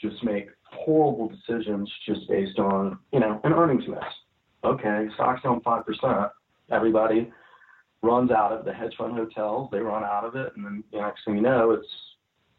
just 0.00 0.22
make 0.22 0.48
horrible 0.64 1.28
decisions 1.28 1.90
just 2.04 2.28
based 2.28 2.58
on, 2.58 2.98
you 3.12 3.20
know, 3.20 3.40
an 3.44 3.52
earnings 3.52 3.84
miss 3.88 4.04
okay, 4.64 5.08
stock's 5.14 5.42
down 5.42 5.60
5%. 5.60 6.30
Everybody 6.70 7.30
runs 8.02 8.30
out 8.30 8.52
of 8.52 8.64
the 8.64 8.72
hedge 8.72 8.94
fund 8.96 9.14
hotels. 9.14 9.68
They 9.70 9.78
run 9.78 10.04
out 10.04 10.24
of 10.24 10.36
it. 10.36 10.52
And 10.56 10.64
then 10.64 10.84
the 10.92 11.00
next 11.00 11.24
thing 11.24 11.36
you 11.36 11.42
know, 11.42 11.72
it's 11.72 11.88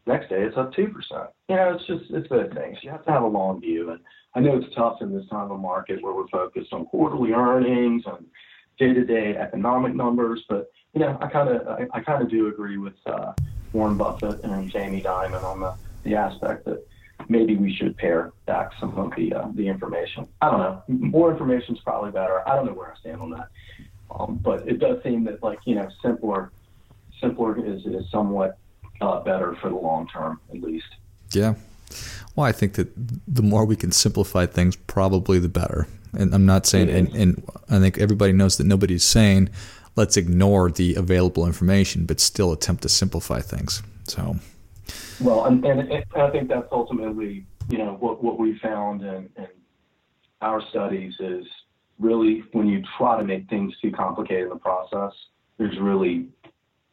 next 0.06 0.28
day 0.28 0.42
it's 0.42 0.56
up 0.56 0.72
2%. 0.72 0.92
You 1.48 1.56
know, 1.56 1.74
it's 1.74 1.86
just, 1.86 2.10
it's 2.10 2.28
those 2.28 2.52
things. 2.54 2.78
You 2.82 2.90
have 2.90 3.04
to 3.04 3.12
have 3.12 3.22
a 3.22 3.26
long 3.26 3.60
view. 3.60 3.90
And 3.90 4.00
I 4.34 4.40
know 4.40 4.56
it's 4.56 4.74
tough 4.74 4.98
in 5.00 5.14
this 5.14 5.28
time 5.28 5.50
of 5.50 5.60
market 5.60 6.02
where 6.02 6.14
we're 6.14 6.28
focused 6.28 6.72
on 6.72 6.86
quarterly 6.86 7.32
earnings 7.32 8.02
and 8.06 8.26
day-to-day 8.78 9.36
economic 9.36 9.94
numbers. 9.94 10.44
But, 10.48 10.70
you 10.94 11.00
know, 11.00 11.16
I 11.20 11.28
kind 11.28 11.48
of, 11.48 11.66
I, 11.66 11.86
I 11.92 12.00
kind 12.00 12.22
of 12.22 12.30
do 12.30 12.48
agree 12.48 12.78
with 12.78 12.94
uh, 13.06 13.32
Warren 13.72 13.96
Buffett 13.96 14.42
and 14.44 14.70
Jamie 14.70 15.02
Dimon 15.02 15.42
on 15.42 15.60
the, 15.60 15.74
the 16.04 16.14
aspect 16.14 16.64
that 16.66 16.86
maybe 17.28 17.56
we 17.56 17.74
should 17.74 17.96
pare 17.96 18.32
back 18.46 18.72
some 18.80 18.96
of 18.96 19.12
the 19.16 19.32
uh, 19.32 19.48
the 19.54 19.68
information. 19.68 20.26
I 20.40 20.50
don't 20.50 20.60
know. 20.60 20.82
More 20.88 21.32
information 21.32 21.76
is 21.76 21.80
probably 21.82 22.10
better. 22.10 22.46
I 22.48 22.54
don't 22.54 22.66
know 22.66 22.72
where 22.72 22.92
I 22.92 22.98
stand 22.98 23.20
on 23.20 23.30
that, 23.30 23.48
um, 24.10 24.40
but 24.42 24.66
it 24.68 24.78
does 24.78 25.02
seem 25.02 25.24
that 25.24 25.42
like 25.42 25.58
you 25.64 25.74
know 25.74 25.88
simpler 26.02 26.50
simpler 27.20 27.64
is 27.64 27.84
is 27.86 28.10
somewhat 28.10 28.58
uh, 29.00 29.20
better 29.20 29.56
for 29.60 29.68
the 29.68 29.76
long 29.76 30.08
term 30.08 30.40
at 30.50 30.60
least. 30.60 30.86
Yeah. 31.32 31.54
Well, 32.34 32.46
I 32.46 32.52
think 32.52 32.74
that 32.74 32.88
the 33.26 33.42
more 33.42 33.64
we 33.64 33.76
can 33.76 33.92
simplify 33.92 34.46
things, 34.46 34.76
probably 34.76 35.38
the 35.38 35.48
better. 35.48 35.86
And 36.12 36.34
I'm 36.34 36.46
not 36.46 36.66
saying, 36.66 36.88
and, 36.88 37.08
and 37.14 37.50
I 37.70 37.78
think 37.78 37.98
everybody 37.98 38.32
knows 38.32 38.56
that 38.56 38.64
nobody's 38.64 39.04
saying 39.04 39.50
let's 39.96 40.16
ignore 40.16 40.70
the 40.70 40.94
available 40.94 41.46
information, 41.46 42.04
but 42.04 42.20
still 42.20 42.52
attempt 42.52 42.82
to 42.82 42.88
simplify 42.88 43.40
things. 43.40 43.82
So 44.04 44.36
well, 45.20 45.46
and, 45.46 45.64
and, 45.64 45.80
and 45.80 46.04
I 46.16 46.30
think 46.30 46.48
that's 46.48 46.68
ultimately, 46.72 47.46
you 47.68 47.78
know, 47.78 47.96
what, 47.98 48.22
what 48.22 48.38
we 48.38 48.58
found 48.58 49.02
in, 49.02 49.28
in 49.36 49.48
our 50.40 50.62
studies 50.70 51.14
is 51.20 51.44
really 51.98 52.44
when 52.52 52.66
you 52.66 52.82
try 52.98 53.18
to 53.18 53.24
make 53.24 53.48
things 53.48 53.72
too 53.80 53.90
complicated 53.90 54.44
in 54.44 54.48
the 54.50 54.56
process, 54.56 55.12
there's 55.58 55.78
really 55.80 56.28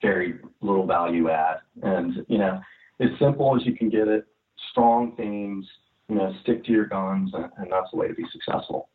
very 0.02 0.40
little 0.62 0.86
value 0.86 1.30
add. 1.30 1.58
And, 1.82 2.26
you 2.28 2.38
know, 2.38 2.62
as 3.00 3.10
simple 3.20 3.56
as 3.56 3.66
you 3.66 3.76
can 3.76 3.90
get 3.90 4.08
it, 4.08 4.26
strong 4.72 5.16
themes, 5.16 5.68
you 6.08 6.16
know, 6.16 6.34
stick 6.42 6.64
to 6.66 6.72
your 6.72 6.86
guns, 6.86 7.34
and, 7.34 7.50
and 7.58 7.72
that's 7.72 7.90
the 7.92 7.98
way 7.98 8.08
to 8.08 8.14
be 8.14 8.26
successful. 8.32 8.90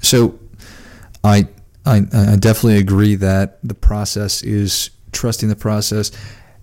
So 0.00 0.38
I, 1.22 1.48
I, 1.84 2.02
I 2.12 2.36
definitely 2.36 2.78
agree 2.78 3.14
that 3.16 3.58
the 3.62 3.74
process 3.74 4.42
is 4.42 4.90
trusting 5.12 5.48
the 5.48 5.56
process 5.56 6.10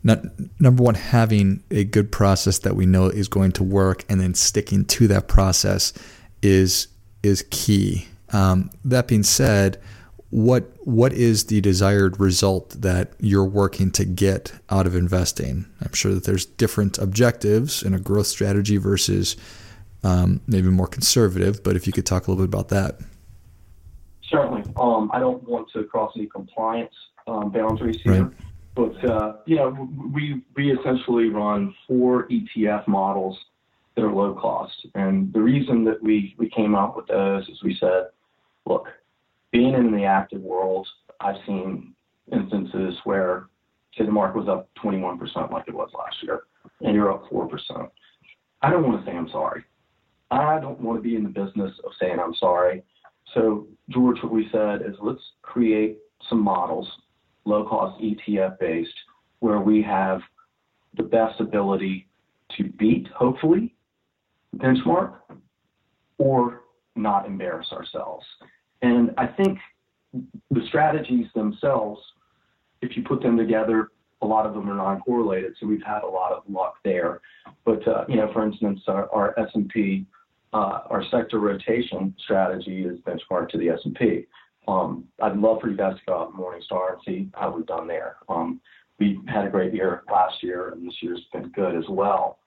not, 0.04 0.20
number 0.60 0.84
one, 0.84 0.96
having 0.96 1.64
a 1.72 1.84
good 1.84 2.12
process 2.12 2.60
that 2.60 2.76
we 2.76 2.86
know 2.86 3.08
is 3.08 3.28
going 3.28 3.52
to 3.54 3.64
work, 3.64 4.06
and 4.10 4.20
then 4.20 4.34
sticking 4.34 4.86
to 4.86 5.08
that 5.08 5.28
process 5.28 5.94
is 6.42 6.88
is 7.22 7.46
key. 7.50 8.08
Um, 8.32 8.70
that 8.86 9.08
being 9.08 9.24
said, 9.24 9.82
what 10.30 10.72
what 10.86 11.12
is 11.12 11.46
the 11.46 11.60
desired 11.60 12.20
result 12.20 12.70
that 12.82 13.12
you're 13.20 13.46
working 13.46 13.92
to 13.92 14.06
get 14.06 14.54
out 14.70 14.88
of 14.88 14.96
investing? 14.96 15.66
I'm 15.82 15.94
sure 15.94 16.14
that 16.14 16.24
there's 16.24 16.46
different 16.46 16.98
objectives 16.98 17.84
in 17.84 17.94
a 17.94 18.00
growth 18.00 18.28
strategy 18.28 18.78
versus 18.78 19.36
um, 20.04 20.40
maybe 20.48 20.70
more 20.70 20.88
conservative. 20.88 21.62
But 21.62 21.76
if 21.76 21.88
you 21.88 21.94
could 21.94 22.06
talk 22.06 22.28
a 22.28 22.32
little 22.32 22.48
bit 22.48 22.54
about 22.54 22.70
that. 22.70 23.00
Certainly. 24.30 24.64
Um, 24.78 25.10
I 25.12 25.20
don't 25.20 25.44
want 25.44 25.70
to 25.74 25.84
cross 25.84 26.14
any 26.16 26.28
compliance 26.28 26.94
um, 27.28 27.50
boundaries 27.50 27.98
here. 28.04 28.24
Right 28.26 28.34
But 28.76 29.10
uh, 29.10 29.34
you 29.46 29.56
know, 29.56 29.90
we 30.14 30.42
we 30.56 30.72
essentially 30.72 31.30
run 31.30 31.74
four 31.88 32.28
ETF 32.28 32.88
models 32.88 33.38
that 33.96 34.04
are 34.04 34.14
low 34.14 34.34
cost, 34.36 34.88
and 34.96 35.34
the 35.34 35.42
reason 35.42 35.84
that 35.86 36.02
we 36.02 36.36
we 36.38 36.50
came 36.50 36.76
out 36.76 36.96
with 36.96 37.08
those 37.08 37.48
is 37.50 37.62
we 37.64 37.76
said, 37.80 38.08
look, 38.66 38.88
being 39.52 39.74
in 39.74 39.92
the 39.92 40.06
active 40.06 40.42
world, 40.42 40.88
I've 41.20 41.38
seen 41.46 41.94
instances 42.32 42.96
where 43.04 43.48
say 43.98 44.06
the 44.06 44.12
market 44.12 44.38
was 44.38 44.48
up 44.48 44.70
21% 44.84 45.52
like 45.52 45.68
it 45.68 45.74
was 45.74 45.90
last 45.98 46.16
year, 46.22 46.44
and 46.82 46.96
you're 46.96 47.12
up 47.12 47.30
4%. 47.30 47.90
I 48.62 48.70
don't 48.70 48.88
want 48.88 49.04
to 49.04 49.12
say 49.12 49.16
I'm 49.16 49.30
sorry. 49.30 49.64
I 50.32 50.60
don't 50.60 50.80
want 50.80 51.00
to 51.00 51.02
be 51.02 51.16
in 51.16 51.24
the 51.24 51.30
business 51.30 51.72
of 51.84 51.92
saying 52.00 52.20
I'm 52.20 52.36
sorry. 52.36 52.84
So, 53.34 53.68
George, 53.90 54.18
what 54.22 54.32
we 54.32 54.48
said 54.52 54.82
is 54.82 54.96
let's 55.02 55.22
create 55.42 55.98
some 56.30 56.42
models, 56.42 56.88
low 57.46 57.68
cost 57.68 58.02
ETF 58.02 58.60
based, 58.60 58.94
where 59.40 59.60
we 59.60 59.82
have 59.82 60.22
the 60.98 61.04
best 61.04 61.40
ability 61.40 62.08
to 62.58 62.64
beat, 62.64 63.08
hopefully, 63.16 63.76
benchmark 64.58 65.14
or 66.18 66.62
not 66.96 67.26
embarrass 67.26 67.72
ourselves. 67.72 68.26
And 68.82 69.12
I 69.18 69.28
think 69.28 69.60
the 70.52 70.62
strategies 70.68 71.28
themselves, 71.36 72.02
if 72.82 72.96
you 72.98 73.04
put 73.04 73.22
them 73.22 73.38
together, 73.38 73.90
a 74.22 74.26
lot 74.26 74.46
of 74.46 74.54
them 74.54 74.70
are 74.70 74.76
non-correlated, 74.76 75.56
so 75.60 75.68
we've 75.68 75.84
had 75.84 76.04
a 76.04 76.08
lot 76.08 76.34
of 76.34 76.44
luck 76.50 76.76
there. 76.84 77.22
But 77.66 77.88
uh, 77.88 78.06
you 78.10 78.18
know, 78.18 78.32
for 78.34 78.46
instance, 78.46 78.82
our, 78.88 79.10
our 79.14 79.40
S&P, 79.40 80.06
uh, 80.52 80.82
our 80.90 81.04
sector 81.10 81.40
rotation 81.40 82.14
strategy 82.24 82.84
is 82.84 83.00
benchmarked 83.02 83.50
to 83.50 83.58
the 83.58 83.70
S&P. 83.70 84.26
Um, 84.68 85.06
I'd 85.22 85.38
love 85.38 85.62
for 85.62 85.70
you 85.70 85.78
guys 85.78 85.96
to 85.96 86.02
go 86.06 86.20
out 86.20 86.32
in 86.32 86.38
Morningstar 86.38 86.94
and 86.94 87.02
see 87.06 87.30
how 87.34 87.52
we've 87.52 87.66
done 87.66 87.88
there. 87.88 88.18
Um, 88.28 88.62
we 89.00 89.20
had 89.28 89.46
a 89.46 89.50
great 89.50 89.74
year 89.74 90.04
last 90.12 90.44
year, 90.44 90.70
and 90.70 90.86
this 90.86 90.96
year's 91.02 91.26
been 91.34 91.50
good 91.50 91.76
as 91.76 91.88
well. 91.90 92.40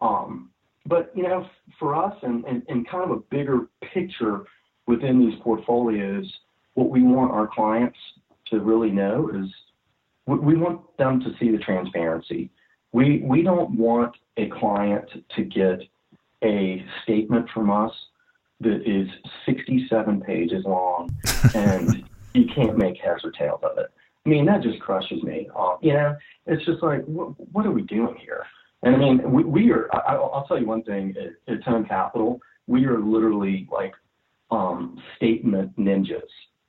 Um, 0.00 0.50
but 0.86 1.10
you 1.14 1.24
know, 1.24 1.46
for 1.78 1.94
us, 1.94 2.14
and, 2.22 2.44
and, 2.44 2.62
and 2.68 2.88
kind 2.88 3.04
of 3.04 3.10
a 3.10 3.20
bigger 3.30 3.68
picture 3.92 4.44
within 4.86 5.18
these 5.18 5.38
portfolios, 5.42 6.32
what 6.74 6.90
we 6.90 7.02
want 7.02 7.32
our 7.32 7.48
clients 7.48 7.98
to 8.50 8.60
really 8.60 8.90
know 8.90 9.30
is 9.34 9.48
we 10.26 10.56
want 10.56 10.80
them 10.96 11.20
to 11.20 11.34
see 11.38 11.50
the 11.50 11.58
transparency. 11.58 12.50
We 12.92 13.22
we 13.24 13.42
don't 13.42 13.70
want 13.76 14.14
a 14.36 14.48
client 14.48 15.08
to 15.34 15.42
get 15.42 15.80
a 16.44 16.84
statement 17.02 17.48
from 17.52 17.70
us 17.70 17.92
that 18.60 18.82
is 18.86 19.08
67 19.44 20.20
pages 20.22 20.64
long 20.64 21.14
and 21.54 22.08
you 22.34 22.46
can't 22.54 22.76
make 22.76 22.98
heads 22.98 23.24
or 23.24 23.30
tails 23.32 23.60
of 23.62 23.78
it. 23.78 23.86
I 24.24 24.28
mean, 24.28 24.46
that 24.46 24.62
just 24.62 24.80
crushes 24.80 25.22
me. 25.22 25.48
Uh, 25.56 25.76
you 25.80 25.92
know, 25.92 26.16
it's 26.46 26.64
just 26.64 26.82
like, 26.82 27.04
what, 27.04 27.34
what 27.52 27.66
are 27.66 27.70
we 27.70 27.82
doing 27.82 28.16
here? 28.16 28.44
And 28.82 28.94
I 28.94 28.98
mean, 28.98 29.30
we, 29.30 29.44
we 29.44 29.70
are, 29.72 29.88
I, 30.06 30.16
will 30.16 30.44
tell 30.46 30.58
you 30.58 30.66
one 30.66 30.82
thing 30.82 31.14
at, 31.18 31.52
at 31.52 31.64
Tone 31.64 31.86
Capital, 31.86 32.40
we 32.66 32.84
are 32.86 32.98
literally 32.98 33.68
like 33.70 33.94
um, 34.50 35.00
statement 35.16 35.76
ninjas. 35.78 36.20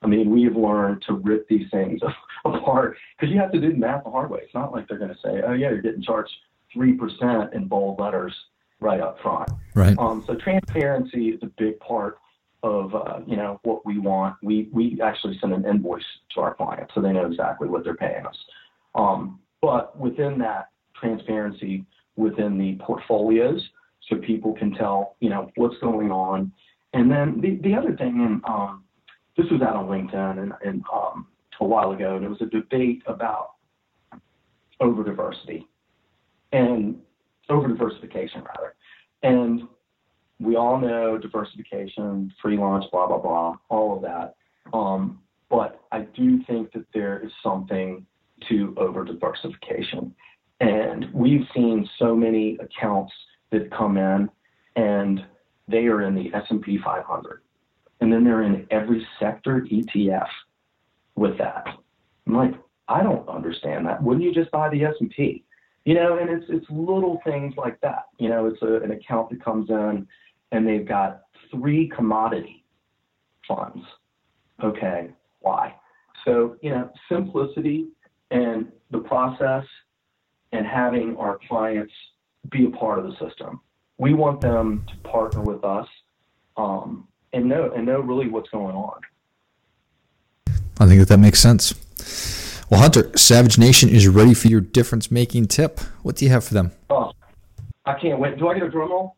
I 0.02 0.06
mean, 0.06 0.30
we 0.30 0.44
have 0.44 0.56
learned 0.56 1.02
to 1.08 1.14
rip 1.14 1.48
these 1.48 1.68
things 1.70 2.00
apart 2.44 2.96
because 3.16 3.32
you 3.32 3.40
have 3.40 3.52
to 3.52 3.60
do 3.60 3.72
the 3.72 3.78
math 3.78 4.04
the 4.04 4.10
hard 4.10 4.30
way. 4.30 4.40
It's 4.42 4.54
not 4.54 4.72
like 4.72 4.88
they're 4.88 4.98
going 4.98 5.10
to 5.10 5.18
say, 5.22 5.42
oh, 5.46 5.52
yeah, 5.52 5.70
you're 5.70 5.82
getting 5.82 6.02
charged 6.02 6.30
3% 6.76 7.54
in 7.54 7.66
bold 7.66 7.98
letters 7.98 8.34
right 8.80 9.00
up 9.00 9.20
front. 9.20 9.50
Right. 9.74 9.98
Um, 9.98 10.24
so 10.26 10.34
transparency 10.34 11.30
is 11.30 11.42
a 11.42 11.50
big 11.58 11.78
part 11.80 12.18
of 12.62 12.94
uh, 12.94 13.20
you 13.26 13.36
know 13.36 13.60
what 13.62 13.86
we 13.86 13.98
want. 13.98 14.36
We 14.42 14.68
we 14.72 15.00
actually 15.02 15.38
send 15.40 15.52
an 15.52 15.64
invoice 15.64 16.02
to 16.34 16.40
our 16.40 16.54
clients 16.54 16.94
so 16.94 17.00
they 17.00 17.12
know 17.12 17.26
exactly 17.26 17.68
what 17.68 17.84
they're 17.84 17.94
paying 17.94 18.26
us. 18.26 18.36
Um, 18.94 19.40
but 19.60 19.98
within 19.98 20.38
that 20.38 20.70
transparency 20.98 21.84
within 22.16 22.58
the 22.58 22.76
portfolios, 22.84 23.62
so 24.08 24.16
people 24.16 24.52
can 24.54 24.72
tell 24.74 25.16
you 25.20 25.30
know 25.30 25.50
what's 25.56 25.78
going 25.78 26.10
on. 26.10 26.52
And 26.94 27.10
then 27.10 27.40
the 27.40 27.56
the 27.62 27.74
other 27.74 27.96
thing, 27.96 28.20
and 28.20 28.44
um, 28.44 28.84
this 29.36 29.46
was 29.50 29.62
out 29.62 29.76
on 29.76 29.86
LinkedIn 29.86 30.42
and, 30.42 30.52
and 30.64 30.82
um, 30.92 31.26
a 31.60 31.64
while 31.64 31.92
ago, 31.92 32.16
and 32.16 32.24
it 32.24 32.28
was 32.28 32.40
a 32.40 32.46
debate 32.46 33.02
about 33.06 33.50
over 34.80 35.02
diversity 35.02 35.66
and 36.52 37.00
over 37.48 37.68
diversification 37.68 38.42
rather. 38.42 38.74
And 39.22 39.62
we 40.40 40.56
all 40.56 40.78
know 40.78 41.18
diversification, 41.18 42.32
free 42.40 42.56
lunch, 42.56 42.84
blah 42.92 43.06
blah 43.06 43.18
blah, 43.18 43.56
all 43.68 43.96
of 43.96 44.02
that. 44.02 44.34
Um, 44.72 45.20
but 45.50 45.80
I 45.90 46.00
do 46.00 46.42
think 46.44 46.72
that 46.72 46.84
there 46.92 47.24
is 47.24 47.32
something 47.42 48.06
to 48.48 48.74
over 48.76 49.04
diversification, 49.04 50.14
and 50.60 51.06
we've 51.12 51.46
seen 51.54 51.88
so 51.98 52.14
many 52.14 52.58
accounts 52.60 53.12
that 53.50 53.70
come 53.70 53.96
in 53.96 54.28
and 54.76 55.24
they 55.66 55.86
are 55.86 56.02
in 56.02 56.14
the 56.14 56.32
S&P 56.34 56.78
500, 56.82 57.42
and 58.00 58.12
then 58.12 58.24
they're 58.24 58.42
in 58.42 58.66
every 58.70 59.06
sector 59.18 59.66
ETF 59.70 60.28
with 61.14 61.36
that. 61.38 61.66
I'm 62.26 62.34
like, 62.34 62.54
I 62.86 63.02
don't 63.02 63.28
understand 63.28 63.86
that. 63.86 64.02
Wouldn't 64.02 64.24
you 64.24 64.32
just 64.32 64.50
buy 64.50 64.68
the 64.70 64.84
S&P? 64.84 65.44
You 65.88 65.94
know, 65.94 66.18
and 66.18 66.28
it's 66.28 66.44
it's 66.50 66.66
little 66.68 67.18
things 67.24 67.54
like 67.56 67.80
that. 67.80 68.08
You 68.18 68.28
know, 68.28 68.44
it's 68.44 68.60
a, 68.60 68.74
an 68.84 68.90
account 68.90 69.30
that 69.30 69.42
comes 69.42 69.70
in 69.70 70.06
and 70.52 70.68
they've 70.68 70.86
got 70.86 71.22
three 71.50 71.88
commodity 71.88 72.62
funds. 73.48 73.82
Okay, 74.62 75.08
why? 75.40 75.74
So, 76.26 76.56
you 76.60 76.72
know, 76.72 76.90
simplicity 77.10 77.86
and 78.30 78.70
the 78.90 78.98
process 78.98 79.64
and 80.52 80.66
having 80.66 81.16
our 81.16 81.38
clients 81.48 81.94
be 82.50 82.66
a 82.66 82.70
part 82.70 82.98
of 82.98 83.06
the 83.06 83.12
system. 83.12 83.62
We 83.96 84.12
want 84.12 84.42
them 84.42 84.84
to 84.90 85.08
partner 85.08 85.40
with 85.40 85.64
us 85.64 85.88
um, 86.58 87.08
and 87.32 87.48
know 87.48 87.72
and 87.74 87.86
know 87.86 88.00
really 88.00 88.28
what's 88.28 88.50
going 88.50 88.76
on. 88.76 89.00
I 90.78 90.86
think 90.86 91.00
that 91.00 91.08
that 91.08 91.18
makes 91.18 91.40
sense. 91.40 91.72
Well, 92.70 92.80
Hunter, 92.80 93.10
Savage 93.16 93.56
Nation 93.56 93.88
is 93.88 94.06
ready 94.08 94.34
for 94.34 94.48
your 94.48 94.60
difference 94.60 95.10
making 95.10 95.46
tip. 95.46 95.80
What 96.02 96.16
do 96.16 96.26
you 96.26 96.30
have 96.30 96.44
for 96.44 96.52
them? 96.52 96.72
Oh, 96.90 97.12
I 97.86 97.98
can't 97.98 98.20
wait. 98.20 98.38
Do 98.38 98.48
I 98.48 98.54
get 98.54 98.64
a 98.64 98.68
drum 98.68 98.90
roll? 98.90 99.16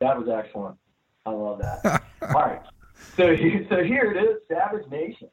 That 0.00 0.18
was 0.18 0.28
excellent. 0.28 0.76
I 1.26 1.30
love 1.30 1.58
that. 1.60 2.02
All 2.22 2.28
right. 2.28 2.62
So, 3.16 3.36
so 3.68 3.84
here 3.84 4.12
it 4.12 4.22
is, 4.22 4.40
Savage 4.48 4.90
Nation. 4.90 5.28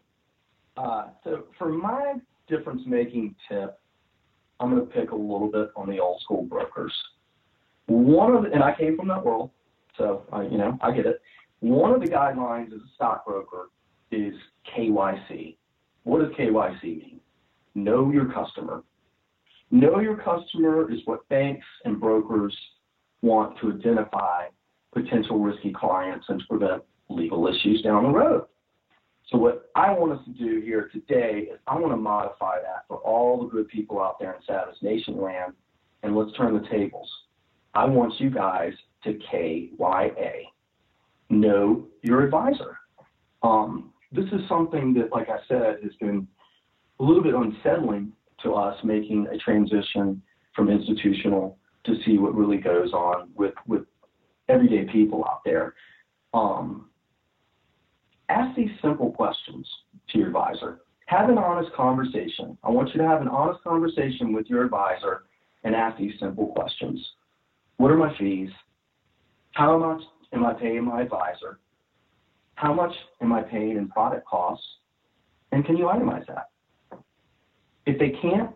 Uh, 0.76 1.08
so 1.24 1.46
for 1.58 1.70
my 1.70 2.16
difference 2.50 2.82
making 2.86 3.36
tip, 3.50 3.80
I'm 4.60 4.72
going 4.76 4.86
to 4.86 4.94
pick 4.94 5.12
a 5.12 5.16
little 5.16 5.50
bit 5.50 5.70
on 5.78 5.90
the 5.90 6.00
old 6.00 6.22
school 6.22 6.44
brokers. 6.44 6.94
One 7.88 8.36
of 8.36 8.44
the, 8.44 8.52
and 8.52 8.62
I 8.62 8.76
came 8.76 8.98
from 8.98 9.08
that 9.08 9.26
world, 9.26 9.52
so 9.98 10.24
I, 10.34 10.44
you 10.44 10.58
know 10.58 10.78
I 10.82 10.92
get 10.92 11.06
it. 11.06 11.22
One 11.62 11.94
of 11.94 12.02
the 12.02 12.08
guidelines 12.08 12.68
as 12.68 12.82
a 12.82 12.92
stockbroker 12.96 13.70
is 14.12 14.34
KYC. 14.76 15.58
What 16.04 16.20
does 16.20 16.32
KYC 16.38 16.84
mean? 16.84 17.20
Know 17.76 18.12
your 18.12 18.32
customer. 18.32 18.84
Know 19.70 20.00
your 20.00 20.18
customer 20.18 20.92
is 20.92 21.00
what 21.06 21.28
banks 21.30 21.66
and 21.86 22.00
brokers 22.00 22.56
want 23.22 23.58
to 23.60 23.72
identify 23.72 24.48
potential 24.94 25.40
risky 25.40 25.72
clients 25.72 26.26
and 26.28 26.40
to 26.40 26.46
prevent 26.48 26.84
legal 27.10 27.48
issues 27.48 27.82
down 27.82 28.04
the 28.04 28.10
road. 28.10 28.46
So 29.30 29.38
what 29.38 29.70
I 29.76 29.92
want 29.94 30.12
us 30.12 30.26
to 30.26 30.32
do 30.32 30.60
here 30.62 30.90
today 30.92 31.48
is 31.54 31.60
I 31.66 31.76
want 31.76 31.94
to 31.94 31.98
modify 31.98 32.58
that 32.62 32.86
for 32.88 32.98
all 32.98 33.42
the 33.42 33.50
good 33.50 33.70
people 33.70 34.02
out 34.02 34.20
there 34.20 34.34
in 34.34 34.42
Savage 34.46 34.76
Nation 34.82 35.22
land, 35.22 35.54
and 36.04 36.16
let's 36.16 36.36
turn 36.36 36.54
the 36.54 36.68
tables. 36.68 37.10
I 37.74 37.86
want 37.86 38.20
you 38.20 38.30
guys 38.30 38.74
to 39.06 39.18
KYA, 39.32 40.32
know 41.30 41.88
your 42.02 42.24
advisor. 42.24 42.78
Um, 43.42 43.91
this 44.12 44.26
is 44.26 44.42
something 44.50 44.94
that, 44.96 45.12
like 45.12 45.30
I 45.30 45.38
said, 45.48 45.78
has 45.84 45.94
been 46.00 46.28
a 47.00 47.04
little 47.04 47.24
bit 47.24 47.34
unsettling 47.34 48.12
to 48.44 48.54
us 48.54 48.78
making 48.84 49.28
a 49.32 49.38
transition 49.38 50.22
from 50.56 50.70
institutional 50.70 51.58
to 51.86 51.96
see 52.06 52.18
what 52.18 52.36
really 52.36 52.58
goes 52.58 52.94
on 52.94 53.30
with, 53.36 53.54
with 53.68 53.84
everyday 54.50 54.86
people 54.92 55.26
out 55.26 55.42
there. 55.46 55.74
Um, 56.34 56.90
ask 58.30 58.56
these 58.56 58.70
simple 58.82 59.12
questions 59.12 59.68
to 60.10 60.18
your 60.18 60.28
advisor. 60.28 60.82
Have 61.08 61.30
an 61.30 61.38
honest 61.38 61.74
conversation. 61.74 62.58
I 62.64 62.70
want 62.70 62.90
you 62.94 63.02
to 63.02 63.08
have 63.08 63.22
an 63.22 63.28
honest 63.28 63.64
conversation 63.64 64.34
with 64.34 64.48
your 64.48 64.64
advisor 64.64 65.24
and 65.64 65.76
ask 65.76 65.98
these 65.98 66.14
simple 66.20 66.48
questions. 66.48 67.06
What 67.78 67.92
are 67.92 67.98
my 67.98 68.16
fees? 68.18 68.50
How 69.52 69.78
much 69.78 70.02
am 70.34 70.46
I 70.46 70.54
paying 70.54 70.86
my 70.86 71.02
advisor? 71.02 71.60
How 72.62 72.72
much 72.72 72.94
am 73.24 73.34
I 73.34 73.42
paying 73.42 73.78
in 73.78 73.88
product 73.88 74.28
costs? 74.28 74.64
And 75.52 75.66
can 75.66 75.78
you 75.78 75.86
itemize 75.86 76.28
that? 76.28 76.50
If 77.88 77.98
they 77.98 78.12
can't, 78.22 78.56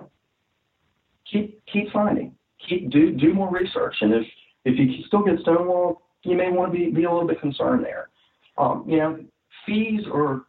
keep 1.29 1.59
keep 1.65 1.91
finding. 1.91 2.35
Keep 2.69 2.91
do 2.91 3.13
do 3.13 3.33
more 3.33 3.49
research. 3.49 3.95
And 4.01 4.13
if 4.13 4.23
if 4.63 4.77
you 4.77 5.03
still 5.07 5.23
get 5.23 5.39
stonewalled, 5.39 5.97
you 6.21 6.37
may 6.37 6.51
want 6.51 6.71
to 6.71 6.77
be, 6.77 6.91
be 6.91 7.05
a 7.05 7.11
little 7.11 7.27
bit 7.27 7.41
concerned 7.41 7.83
there. 7.83 8.09
Um, 8.59 8.85
you 8.87 8.97
know, 8.97 9.25
fees 9.65 10.01
are 10.13 10.43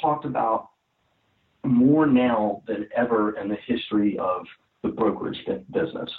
talked 0.00 0.24
about 0.24 0.68
more 1.64 2.06
now 2.06 2.62
than 2.68 2.88
ever 2.96 3.36
in 3.36 3.48
the 3.48 3.56
history 3.66 4.16
of 4.18 4.46
the 4.84 4.90
brokerage 4.90 5.38
business. 5.72 6.10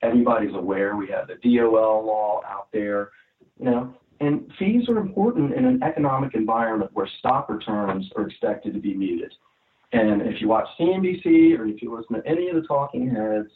Everybody's 0.00 0.54
aware 0.54 0.96
we 0.96 1.08
have 1.08 1.28
the 1.28 1.34
DOL 1.34 2.06
law 2.06 2.40
out 2.48 2.68
there, 2.72 3.10
you 3.58 3.66
know, 3.66 3.94
and 4.20 4.50
fees 4.58 4.88
are 4.88 4.98
important 4.98 5.54
in 5.54 5.64
an 5.64 5.82
economic 5.82 6.34
environment 6.34 6.90
where 6.94 7.08
stock 7.18 7.48
returns 7.48 8.08
are 8.16 8.26
expected 8.28 8.74
to 8.74 8.80
be 8.80 8.94
muted. 8.94 9.32
And 9.92 10.22
if 10.22 10.40
you 10.40 10.48
watch 10.48 10.66
CNBC 10.78 11.58
or 11.58 11.66
if 11.66 11.82
you 11.82 11.96
listen 11.96 12.16
to 12.16 12.26
any 12.28 12.48
of 12.48 12.56
the 12.56 12.62
talking 12.62 13.08
heads, 13.08 13.50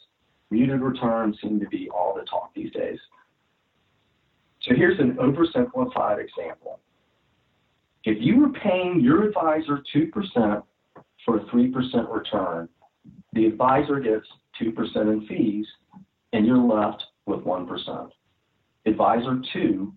muted 0.51 0.81
returns 0.81 1.37
seem 1.41 1.59
to 1.59 1.67
be 1.67 1.89
all 1.89 2.13
the 2.15 2.25
talk 2.25 2.51
these 2.55 2.71
days. 2.71 2.99
So 4.61 4.75
here's 4.75 4.99
an 4.99 5.13
oversimplified 5.15 6.23
example. 6.23 6.79
If 8.03 8.17
you 8.21 8.39
were 8.39 8.49
paying 8.49 8.99
your 9.01 9.23
advisor 9.23 9.83
2% 9.95 10.63
for 11.25 11.37
a 11.37 11.45
3% 11.45 12.13
return, 12.13 12.69
the 13.33 13.45
advisor 13.45 13.99
gets 13.99 14.25
2% 14.61 14.73
in 14.95 15.27
fees 15.27 15.65
and 16.33 16.45
you're 16.45 16.57
left 16.57 17.03
with 17.25 17.41
1%. 17.41 18.09
Advisor 18.85 19.41
2, 19.53 19.93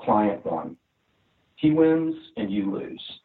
client 0.00 0.44
1. 0.44 0.76
He 1.56 1.70
wins 1.70 2.14
and 2.36 2.50
you 2.50 2.72
lose. 2.72 3.20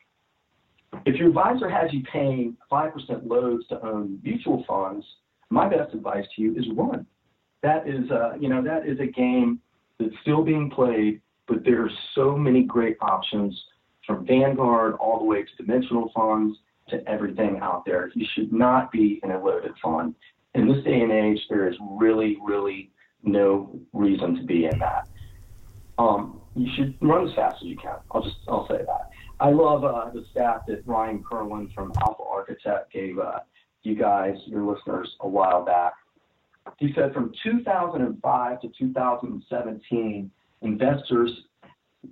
If 1.06 1.16
your 1.16 1.30
advisor 1.30 1.70
has 1.70 1.92
you 1.94 2.04
paying 2.12 2.56
5% 2.72 3.28
loads 3.28 3.68
to 3.68 3.86
own 3.86 4.20
mutual 4.24 4.64
funds, 4.68 5.06
my 5.50 5.68
best 5.68 5.94
advice 5.94 6.26
to 6.36 6.42
you 6.42 6.56
is 6.56 6.66
run. 6.76 7.06
That 7.64 7.88
is, 7.88 8.10
uh, 8.12 8.34
you 8.40 8.50
know, 8.50 8.64
that 8.64 8.88
is 8.88 9.00
a 9.00 9.08
game 9.08 9.60
that's 10.00 10.14
still 10.22 10.44
being 10.44 10.70
played, 10.70 11.22
but 11.48 11.64
there 11.64 11.84
are 11.84 11.92
so 12.14 12.36
many 12.36 12.64
great 12.64 12.98
options 13.02 13.60
from 14.06 14.26
Vanguard 14.26 14.96
all 14.96 15.20
the 15.20 15.26
way 15.26 15.44
to 15.44 15.64
dimensional 15.64 16.12
funds 16.14 16.58
to 16.90 17.08
everything 17.10 17.60
out 17.62 17.84
there. 17.86 18.12
You 18.14 18.26
should 18.36 18.54
not 18.54 18.92
be 18.92 19.20
in 19.24 19.32
a 19.32 19.44
loaded 19.44 19.74
fund. 19.82 20.16
In 20.54 20.68
this 20.68 20.84
day 20.84 21.02
and 21.02 21.12
age, 21.12 21.40
there 21.50 21.68
is 21.68 21.76
really, 21.82 22.38
really 22.44 22.92
no 23.24 23.80
reason 23.94 24.36
to 24.36 24.44
be 24.44 24.66
in 24.66 24.80
that. 24.80 25.08
Um, 25.98 26.42
you 26.56 26.70
should 26.76 26.96
run 27.02 27.28
as 27.28 27.36
fast 27.36 27.58
as 27.62 27.68
you 27.68 27.78
can. 27.78 27.98
I'll 28.12 28.24
just 28.24 28.38
I'll 28.48 28.68
say 28.68 28.78
that. 28.78 29.10
I 29.39 29.50
love 29.50 29.84
uh, 29.84 30.10
the 30.13 30.26
stat 30.32 30.63
that 30.68 30.84
Ryan 30.88 31.24
Kirlin 31.24 31.74
from 31.74 31.91
Alpha 32.02 32.24
Architect 32.24 32.91
gave 32.94 33.20
uh, 33.20 33.39
you 33.84 33.96
guys, 33.96 34.36
your 34.46 34.63
listeners, 34.63 35.13
a 35.20 35.28
while 35.28 35.63
back. 35.65 35.94
He 36.78 36.91
said 36.96 37.13
from 37.13 37.32
2005 37.44 38.62
to 38.62 38.72
2017, 38.80 40.32
investors 40.62 41.32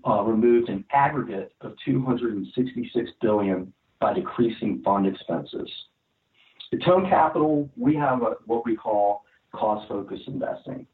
uh, 0.08 0.22
removed 0.22 0.70
an 0.70 0.84
aggregate 0.92 1.54
of 1.62 1.74
266 1.86 3.10
billion 3.22 3.74
by 4.00 4.14
decreasing 4.14 4.82
fund 4.84 5.08
expenses. 5.08 5.70
At 6.74 6.84
Tone 6.84 7.08
Capital, 7.10 7.70
we 7.78 7.96
have 7.96 8.22
a, 8.22 8.36
what 8.46 8.66
we 8.66 8.76
call 8.76 9.24
cost-focused 9.54 10.28
investing. 10.28 10.86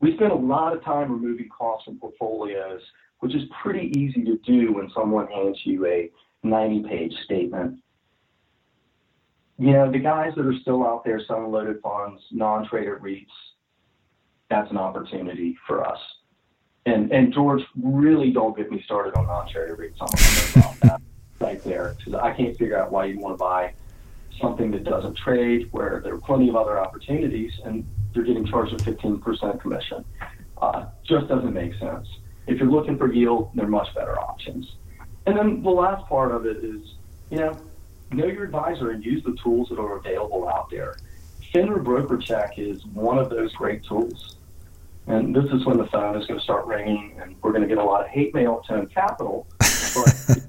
We 0.00 0.14
spend 0.14 0.32
a 0.32 0.36
lot 0.36 0.76
of 0.76 0.84
time 0.84 1.10
removing 1.10 1.48
costs 1.48 1.86
from 1.86 1.98
portfolios, 1.98 2.80
which 3.20 3.34
is 3.34 3.42
pretty 3.62 3.92
easy 3.98 4.22
to 4.24 4.38
do 4.38 4.72
when 4.72 4.90
someone 4.94 5.26
hands 5.26 5.58
you 5.64 5.86
a 5.86 6.10
90-page 6.44 7.12
statement. 7.24 7.80
You 9.58 9.72
know, 9.72 9.90
the 9.90 9.98
guys 9.98 10.32
that 10.36 10.46
are 10.46 10.58
still 10.60 10.86
out 10.86 11.04
there 11.04 11.20
selling 11.26 11.50
loaded 11.50 11.80
funds, 11.82 12.22
non-traded 12.30 13.00
REITs, 13.00 13.26
that's 14.48 14.70
an 14.70 14.78
opportunity 14.78 15.58
for 15.66 15.84
us. 15.84 15.98
And 16.86 17.12
and 17.12 17.34
George, 17.34 17.62
really 17.82 18.30
don't 18.30 18.56
get 18.56 18.70
me 18.70 18.80
started 18.84 19.14
on 19.16 19.26
non-traded 19.26 19.76
REITs. 19.76 19.96
I'm 20.00 20.62
about 20.62 20.80
that 20.80 21.00
right 21.40 21.62
there 21.64 21.96
because 21.98 22.14
I 22.14 22.32
can't 22.32 22.56
figure 22.56 22.78
out 22.78 22.92
why 22.92 23.06
you 23.06 23.18
want 23.18 23.34
to 23.34 23.38
buy 23.38 23.74
something 24.40 24.70
that 24.70 24.84
doesn't 24.84 25.16
trade 25.16 25.68
where 25.72 26.00
there 26.02 26.14
are 26.14 26.20
plenty 26.20 26.48
of 26.48 26.56
other 26.56 26.78
opportunities 26.78 27.52
and 27.64 27.84
you're 28.14 28.24
getting 28.24 28.46
charged 28.46 28.72
a 28.72 28.76
15% 28.76 29.60
commission. 29.60 30.04
Uh, 30.60 30.86
just 31.04 31.28
doesn't 31.28 31.52
make 31.52 31.74
sense. 31.74 32.08
If 32.46 32.58
you're 32.58 32.70
looking 32.70 32.96
for 32.96 33.12
yield, 33.12 33.50
there 33.54 33.66
are 33.66 33.68
much 33.68 33.94
better 33.94 34.18
options. 34.18 34.76
And 35.26 35.36
then 35.36 35.62
the 35.62 35.70
last 35.70 36.06
part 36.08 36.32
of 36.32 36.46
it 36.46 36.64
is, 36.64 36.94
you 37.30 37.38
know, 37.38 37.56
know 38.10 38.26
your 38.26 38.44
advisor 38.44 38.90
and 38.90 39.04
use 39.04 39.22
the 39.22 39.36
tools 39.42 39.68
that 39.68 39.78
are 39.78 39.98
available 39.98 40.48
out 40.48 40.70
there. 40.70 40.96
FINRA 41.54 41.82
Broker 41.84 42.16
Check 42.18 42.58
is 42.58 42.84
one 42.86 43.18
of 43.18 43.30
those 43.30 43.52
great 43.54 43.84
tools. 43.84 44.36
And 45.06 45.34
this 45.34 45.44
is 45.52 45.64
when 45.64 45.78
the 45.78 45.86
phone 45.86 46.16
is 46.20 46.26
going 46.26 46.38
to 46.38 46.44
start 46.44 46.66
ringing 46.66 47.18
and 47.22 47.36
we're 47.42 47.52
going 47.52 47.62
to 47.62 47.68
get 47.68 47.78
a 47.78 47.84
lot 47.84 48.02
of 48.02 48.08
hate 48.08 48.34
mail 48.34 48.62
to 48.68 48.86
capital. 48.86 49.46
But 49.58 50.38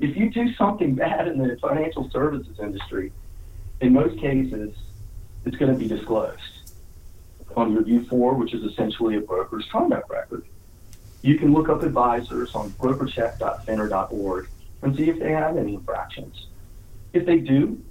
if 0.00 0.16
you 0.16 0.30
do 0.30 0.52
something 0.54 0.94
bad 0.94 1.26
in 1.26 1.38
the 1.38 1.56
financial 1.60 2.08
services 2.10 2.58
industry, 2.60 3.12
in 3.80 3.92
most 3.92 4.20
cases, 4.20 4.74
it's 5.44 5.56
going 5.56 5.72
to 5.72 5.78
be 5.78 5.88
disclosed 5.88 6.57
on 7.58 7.72
your 7.72 7.82
U4, 7.82 8.36
which 8.38 8.54
is 8.54 8.64
essentially 8.64 9.16
a 9.16 9.20
broker's 9.20 9.66
conduct 9.70 10.08
record. 10.10 10.44
You 11.22 11.38
can 11.38 11.52
look 11.52 11.68
up 11.68 11.82
advisors 11.82 12.50
on 12.54 12.70
brokercheck.finra.org 12.72 14.48
and 14.82 14.96
see 14.96 15.10
if 15.10 15.18
they 15.18 15.32
have 15.32 15.56
any 15.56 15.74
infractions. 15.74 16.46
If 17.12 17.26
they 17.26 17.38
do, 17.38 17.82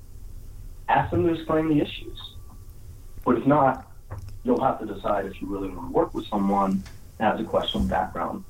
ask 0.88 1.12
them 1.12 1.26
to 1.26 1.34
explain 1.34 1.68
the 1.68 1.82
issues. 1.82 2.18
But 3.26 3.38
if 3.38 3.46
not, 3.46 3.92
you'll 4.44 4.64
have 4.64 4.80
to 4.80 4.86
decide 4.86 5.26
if 5.26 5.42
you 5.42 5.48
really 5.48 5.70
want 5.70 5.90
to 5.90 5.94
work 5.94 6.14
with 6.14 6.26
someone 6.28 6.84
that 7.18 7.34
has 7.34 7.42
a 7.42 7.44
questionable 7.44 7.90
background. 7.90 8.46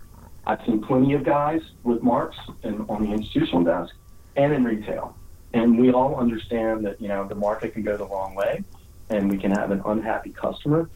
I've 0.45 0.63
seen 0.65 0.81
plenty 0.81 1.13
of 1.13 1.23
guys 1.23 1.61
with 1.83 2.03
marks 2.03 2.37
in, 2.63 2.85
on 2.87 3.03
the 3.03 3.11
institutional 3.11 3.63
desk 3.63 3.93
and 4.35 4.53
in 4.53 4.63
retail. 4.63 5.17
And 5.53 5.79
we 5.79 5.91
all 5.91 6.15
understand 6.15 6.85
that, 6.85 7.01
you 7.01 7.07
know, 7.07 7.27
the 7.27 7.35
market 7.35 7.73
can 7.73 7.81
go 7.81 7.97
the 7.97 8.05
wrong 8.05 8.35
way 8.35 8.63
and 9.09 9.29
we 9.29 9.37
can 9.37 9.51
have 9.51 9.71
an 9.71 9.81
unhappy 9.85 10.31
customer. 10.31 10.89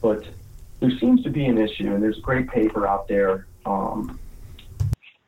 But 0.00 0.24
there 0.80 0.90
seems 1.00 1.22
to 1.24 1.30
be 1.30 1.46
an 1.46 1.58
issue, 1.58 1.92
and 1.92 2.02
there's 2.02 2.18
a 2.18 2.22
great 2.22 2.48
paper 2.48 2.86
out 2.86 3.08
there 3.08 3.46
um, 3.66 4.18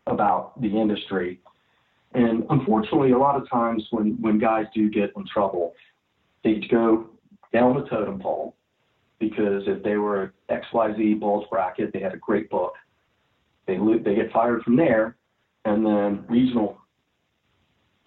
about 0.07 0.61
the 0.61 0.69
industry. 0.69 1.41
And 2.15 2.45
unfortunately, 2.51 3.13
a 3.13 3.19
lot 3.19 3.37
of 3.41 3.49
times 3.49 3.87
when, 3.91 4.21
when 4.21 4.39
guys 4.39 4.67
do 4.75 4.89
get 4.91 5.13
in 5.17 5.27
trouble, 5.27 5.75
they 6.43 6.55
go 6.71 7.11
down 7.53 7.75
the 7.75 7.87
totem 7.89 8.21
pole 8.21 8.57
because 9.19 9.65
if 9.67 9.83
they 9.83 9.97
were 9.97 10.33
XYZ 10.49 11.21
bulge 11.21 11.49
bracket, 11.51 11.93
they 11.93 12.01
had 12.01 12.15
a 12.15 12.17
great 12.17 12.49
book 12.49 12.75
they 13.71 13.79
they 14.03 14.15
get 14.15 14.33
fired 14.33 14.63
from 14.63 14.77
there, 14.77 15.17
and 15.65 15.85
then 15.85 16.25
regional 16.29 16.79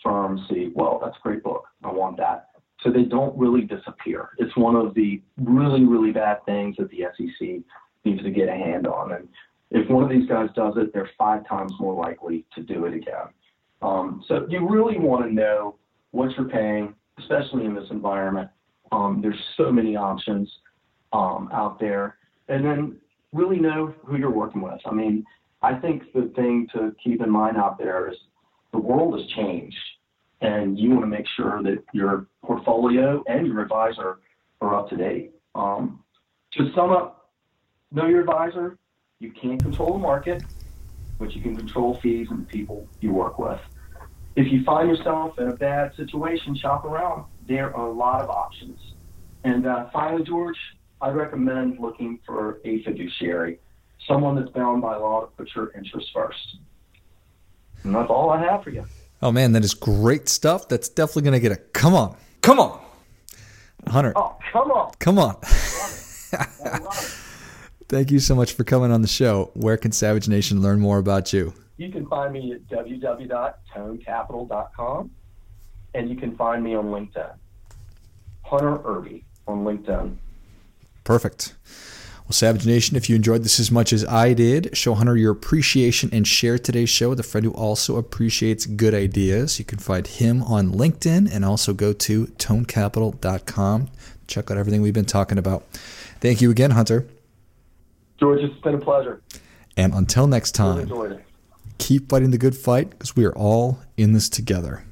firms 0.01 0.41
see, 0.49 0.71
well, 0.75 0.99
that's 1.01 1.15
a 1.15 1.21
great 1.21 1.43
book. 1.43 1.65
I 1.83 1.91
want 1.91 2.17
that. 2.17 2.49
So 2.83 2.91
they 2.91 3.03
don't 3.03 3.37
really 3.37 3.61
disappear. 3.61 4.29
It's 4.37 4.55
one 4.57 4.75
of 4.75 4.93
the 4.93 5.21
really, 5.37 5.85
really 5.85 6.11
bad 6.11 6.45
things 6.45 6.75
that 6.77 6.89
the 6.89 7.05
SEC 7.17 7.63
needs 8.03 8.21
to 8.23 8.31
get 8.31 8.49
a 8.49 8.53
hand 8.53 8.85
on. 8.85 9.13
And 9.13 9.27
if 9.71 9.89
one 9.89 10.03
of 10.03 10.09
these 10.09 10.27
guys 10.27 10.49
does 10.55 10.73
it, 10.77 10.93
they're 10.93 11.09
five 11.17 11.47
times 11.47 11.71
more 11.79 11.93
likely 11.93 12.45
to 12.55 12.61
do 12.61 12.85
it 12.85 12.93
again. 12.93 13.27
Um, 13.81 14.23
so 14.27 14.45
you 14.49 14.67
really 14.69 14.97
want 14.97 15.25
to 15.25 15.33
know 15.33 15.75
what 16.11 16.31
you're 16.37 16.49
paying, 16.49 16.93
especially 17.19 17.65
in 17.65 17.73
this 17.73 17.89
environment. 17.89 18.49
Um, 18.91 19.19
there's 19.21 19.39
so 19.57 19.71
many 19.71 19.95
options 19.95 20.51
um, 21.13 21.49
out 21.53 21.79
there. 21.79 22.17
And 22.49 22.65
then 22.65 22.99
really 23.31 23.57
know 23.57 23.93
who 24.05 24.17
you're 24.17 24.29
working 24.29 24.61
with. 24.61 24.79
I 24.85 24.93
mean, 24.93 25.25
I 25.61 25.75
think 25.75 26.03
the 26.13 26.31
thing 26.35 26.67
to 26.73 26.95
keep 27.03 27.21
in 27.21 27.29
mind 27.29 27.57
out 27.57 27.77
there 27.77 28.09
is 28.09 28.17
the 28.71 28.79
world 28.79 29.19
has 29.19 29.27
changed, 29.31 29.77
and 30.43 30.77
you 30.77 30.89
want 30.89 31.01
to 31.01 31.07
make 31.07 31.25
sure 31.35 31.63
that 31.63 31.83
your 31.93 32.27
portfolio 32.43 33.23
and 33.27 33.47
your 33.47 33.61
advisor 33.61 34.19
are 34.61 34.75
up 34.75 34.89
to 34.89 34.97
date. 34.97 35.31
Um, 35.55 36.03
to 36.53 36.69
sum 36.75 36.91
up, 36.91 37.31
know 37.91 38.07
your 38.07 38.19
advisor. 38.19 38.77
You 39.19 39.31
can't 39.31 39.61
control 39.61 39.93
the 39.93 39.99
market, 39.99 40.43
but 41.17 41.31
you 41.31 41.41
can 41.41 41.55
control 41.55 41.97
fees 42.03 42.27
and 42.29 42.41
the 42.41 42.45
people 42.45 42.87
you 42.99 43.13
work 43.13 43.39
with. 43.39 43.59
If 44.35 44.51
you 44.51 44.63
find 44.65 44.89
yourself 44.89 45.39
in 45.39 45.47
a 45.47 45.55
bad 45.55 45.95
situation, 45.95 46.55
shop 46.55 46.83
around. 46.83 47.25
There 47.47 47.75
are 47.75 47.87
a 47.87 47.93
lot 47.93 48.21
of 48.21 48.29
options. 48.29 48.79
And 49.45 49.65
uh, 49.65 49.89
finally, 49.93 50.23
George, 50.23 50.57
I 50.99 51.09
recommend 51.09 51.79
looking 51.79 52.19
for 52.25 52.59
a 52.65 52.83
fiduciary 52.83 53.59
someone 54.07 54.35
that's 54.35 54.49
bound 54.49 54.81
by 54.81 54.97
law 54.97 55.21
to 55.21 55.27
put 55.37 55.49
your 55.55 55.71
interests 55.71 56.09
first. 56.13 56.57
And 57.85 57.95
that's 57.95 58.09
all 58.09 58.29
I 58.29 58.41
have 58.43 58.63
for 58.63 58.71
you. 58.71 58.85
Oh 59.23 59.31
man, 59.31 59.53
that 59.53 59.63
is 59.63 59.73
great 59.73 60.27
stuff. 60.27 60.67
That's 60.67 60.89
definitely 60.89 61.21
going 61.21 61.33
to 61.33 61.39
get 61.39 61.53
a 61.53 61.55
come 61.55 61.95
on, 61.95 62.17
come 62.41 62.59
on, 62.59 62.77
Hunter. 63.87 64.11
Oh, 64.17 64.37
come 64.51 64.69
on, 64.69 64.91
come 64.99 65.17
on. 65.17 65.37
Thank 67.87 68.11
you 68.11 68.19
so 68.19 68.35
much 68.35 68.51
for 68.51 68.65
coming 68.65 68.91
on 68.91 69.01
the 69.01 69.07
show. 69.07 69.51
Where 69.53 69.77
can 69.77 69.93
Savage 69.93 70.27
Nation 70.27 70.61
learn 70.61 70.81
more 70.81 70.97
about 70.97 71.31
you? 71.31 71.53
You 71.77 71.89
can 71.89 72.05
find 72.07 72.33
me 72.33 72.51
at 72.51 72.67
www.tonecapital.com 72.67 75.11
and 75.93 76.09
you 76.09 76.17
can 76.17 76.35
find 76.35 76.61
me 76.61 76.75
on 76.75 76.87
LinkedIn. 76.87 77.33
Hunter 78.41 78.85
Irby 78.85 79.23
on 79.47 79.63
LinkedIn. 79.63 80.17
Perfect. 81.05 81.55
Well, 82.25 82.31
Savage 82.31 82.65
Nation, 82.65 82.95
if 82.95 83.09
you 83.09 83.17
enjoyed 83.17 83.43
this 83.43 83.59
as 83.59 83.69
much 83.69 83.91
as 83.91 84.05
I 84.05 84.31
did, 84.33 84.75
show 84.77 84.93
Hunter 84.93 85.17
your 85.17 85.33
appreciation 85.33 86.09
and 86.13 86.25
share 86.25 86.57
today's 86.57 86.89
show 86.89 87.09
with 87.09 87.19
a 87.19 87.23
friend 87.23 87.43
who 87.45 87.51
also 87.51 87.97
appreciates 87.97 88.65
good 88.65 88.93
ideas. 88.93 89.59
You 89.59 89.65
can 89.65 89.79
find 89.79 90.07
him 90.07 90.41
on 90.43 90.71
LinkedIn 90.71 91.29
and 91.33 91.43
also 91.43 91.73
go 91.73 91.91
to 91.91 92.27
tonecapital.com. 92.27 93.89
Check 94.27 94.49
out 94.49 94.57
everything 94.57 94.81
we've 94.81 94.93
been 94.93 95.03
talking 95.03 95.37
about. 95.37 95.65
Thank 96.21 96.41
you 96.41 96.49
again, 96.49 96.71
Hunter. 96.71 97.05
George, 98.17 98.39
it's 98.39 98.57
been 98.61 98.75
a 98.75 98.79
pleasure. 98.79 99.21
And 99.75 99.93
until 99.93 100.25
next 100.27 100.53
time, 100.53 100.87
really 100.87 101.19
keep 101.77 102.07
fighting 102.07 102.31
the 102.31 102.37
good 102.37 102.55
fight 102.55 102.91
because 102.91 103.17
we 103.17 103.25
are 103.25 103.35
all 103.35 103.79
in 103.97 104.13
this 104.13 104.29
together. 104.29 104.85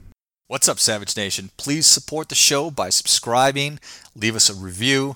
What's 0.47 0.67
up, 0.67 0.79
Savage 0.79 1.15
Nation? 1.15 1.49
Please 1.55 1.87
support 1.87 2.27
the 2.27 2.35
show 2.35 2.69
by 2.69 2.89
subscribing, 2.89 3.79
leave 4.13 4.35
us 4.35 4.49
a 4.49 4.53
review, 4.53 5.15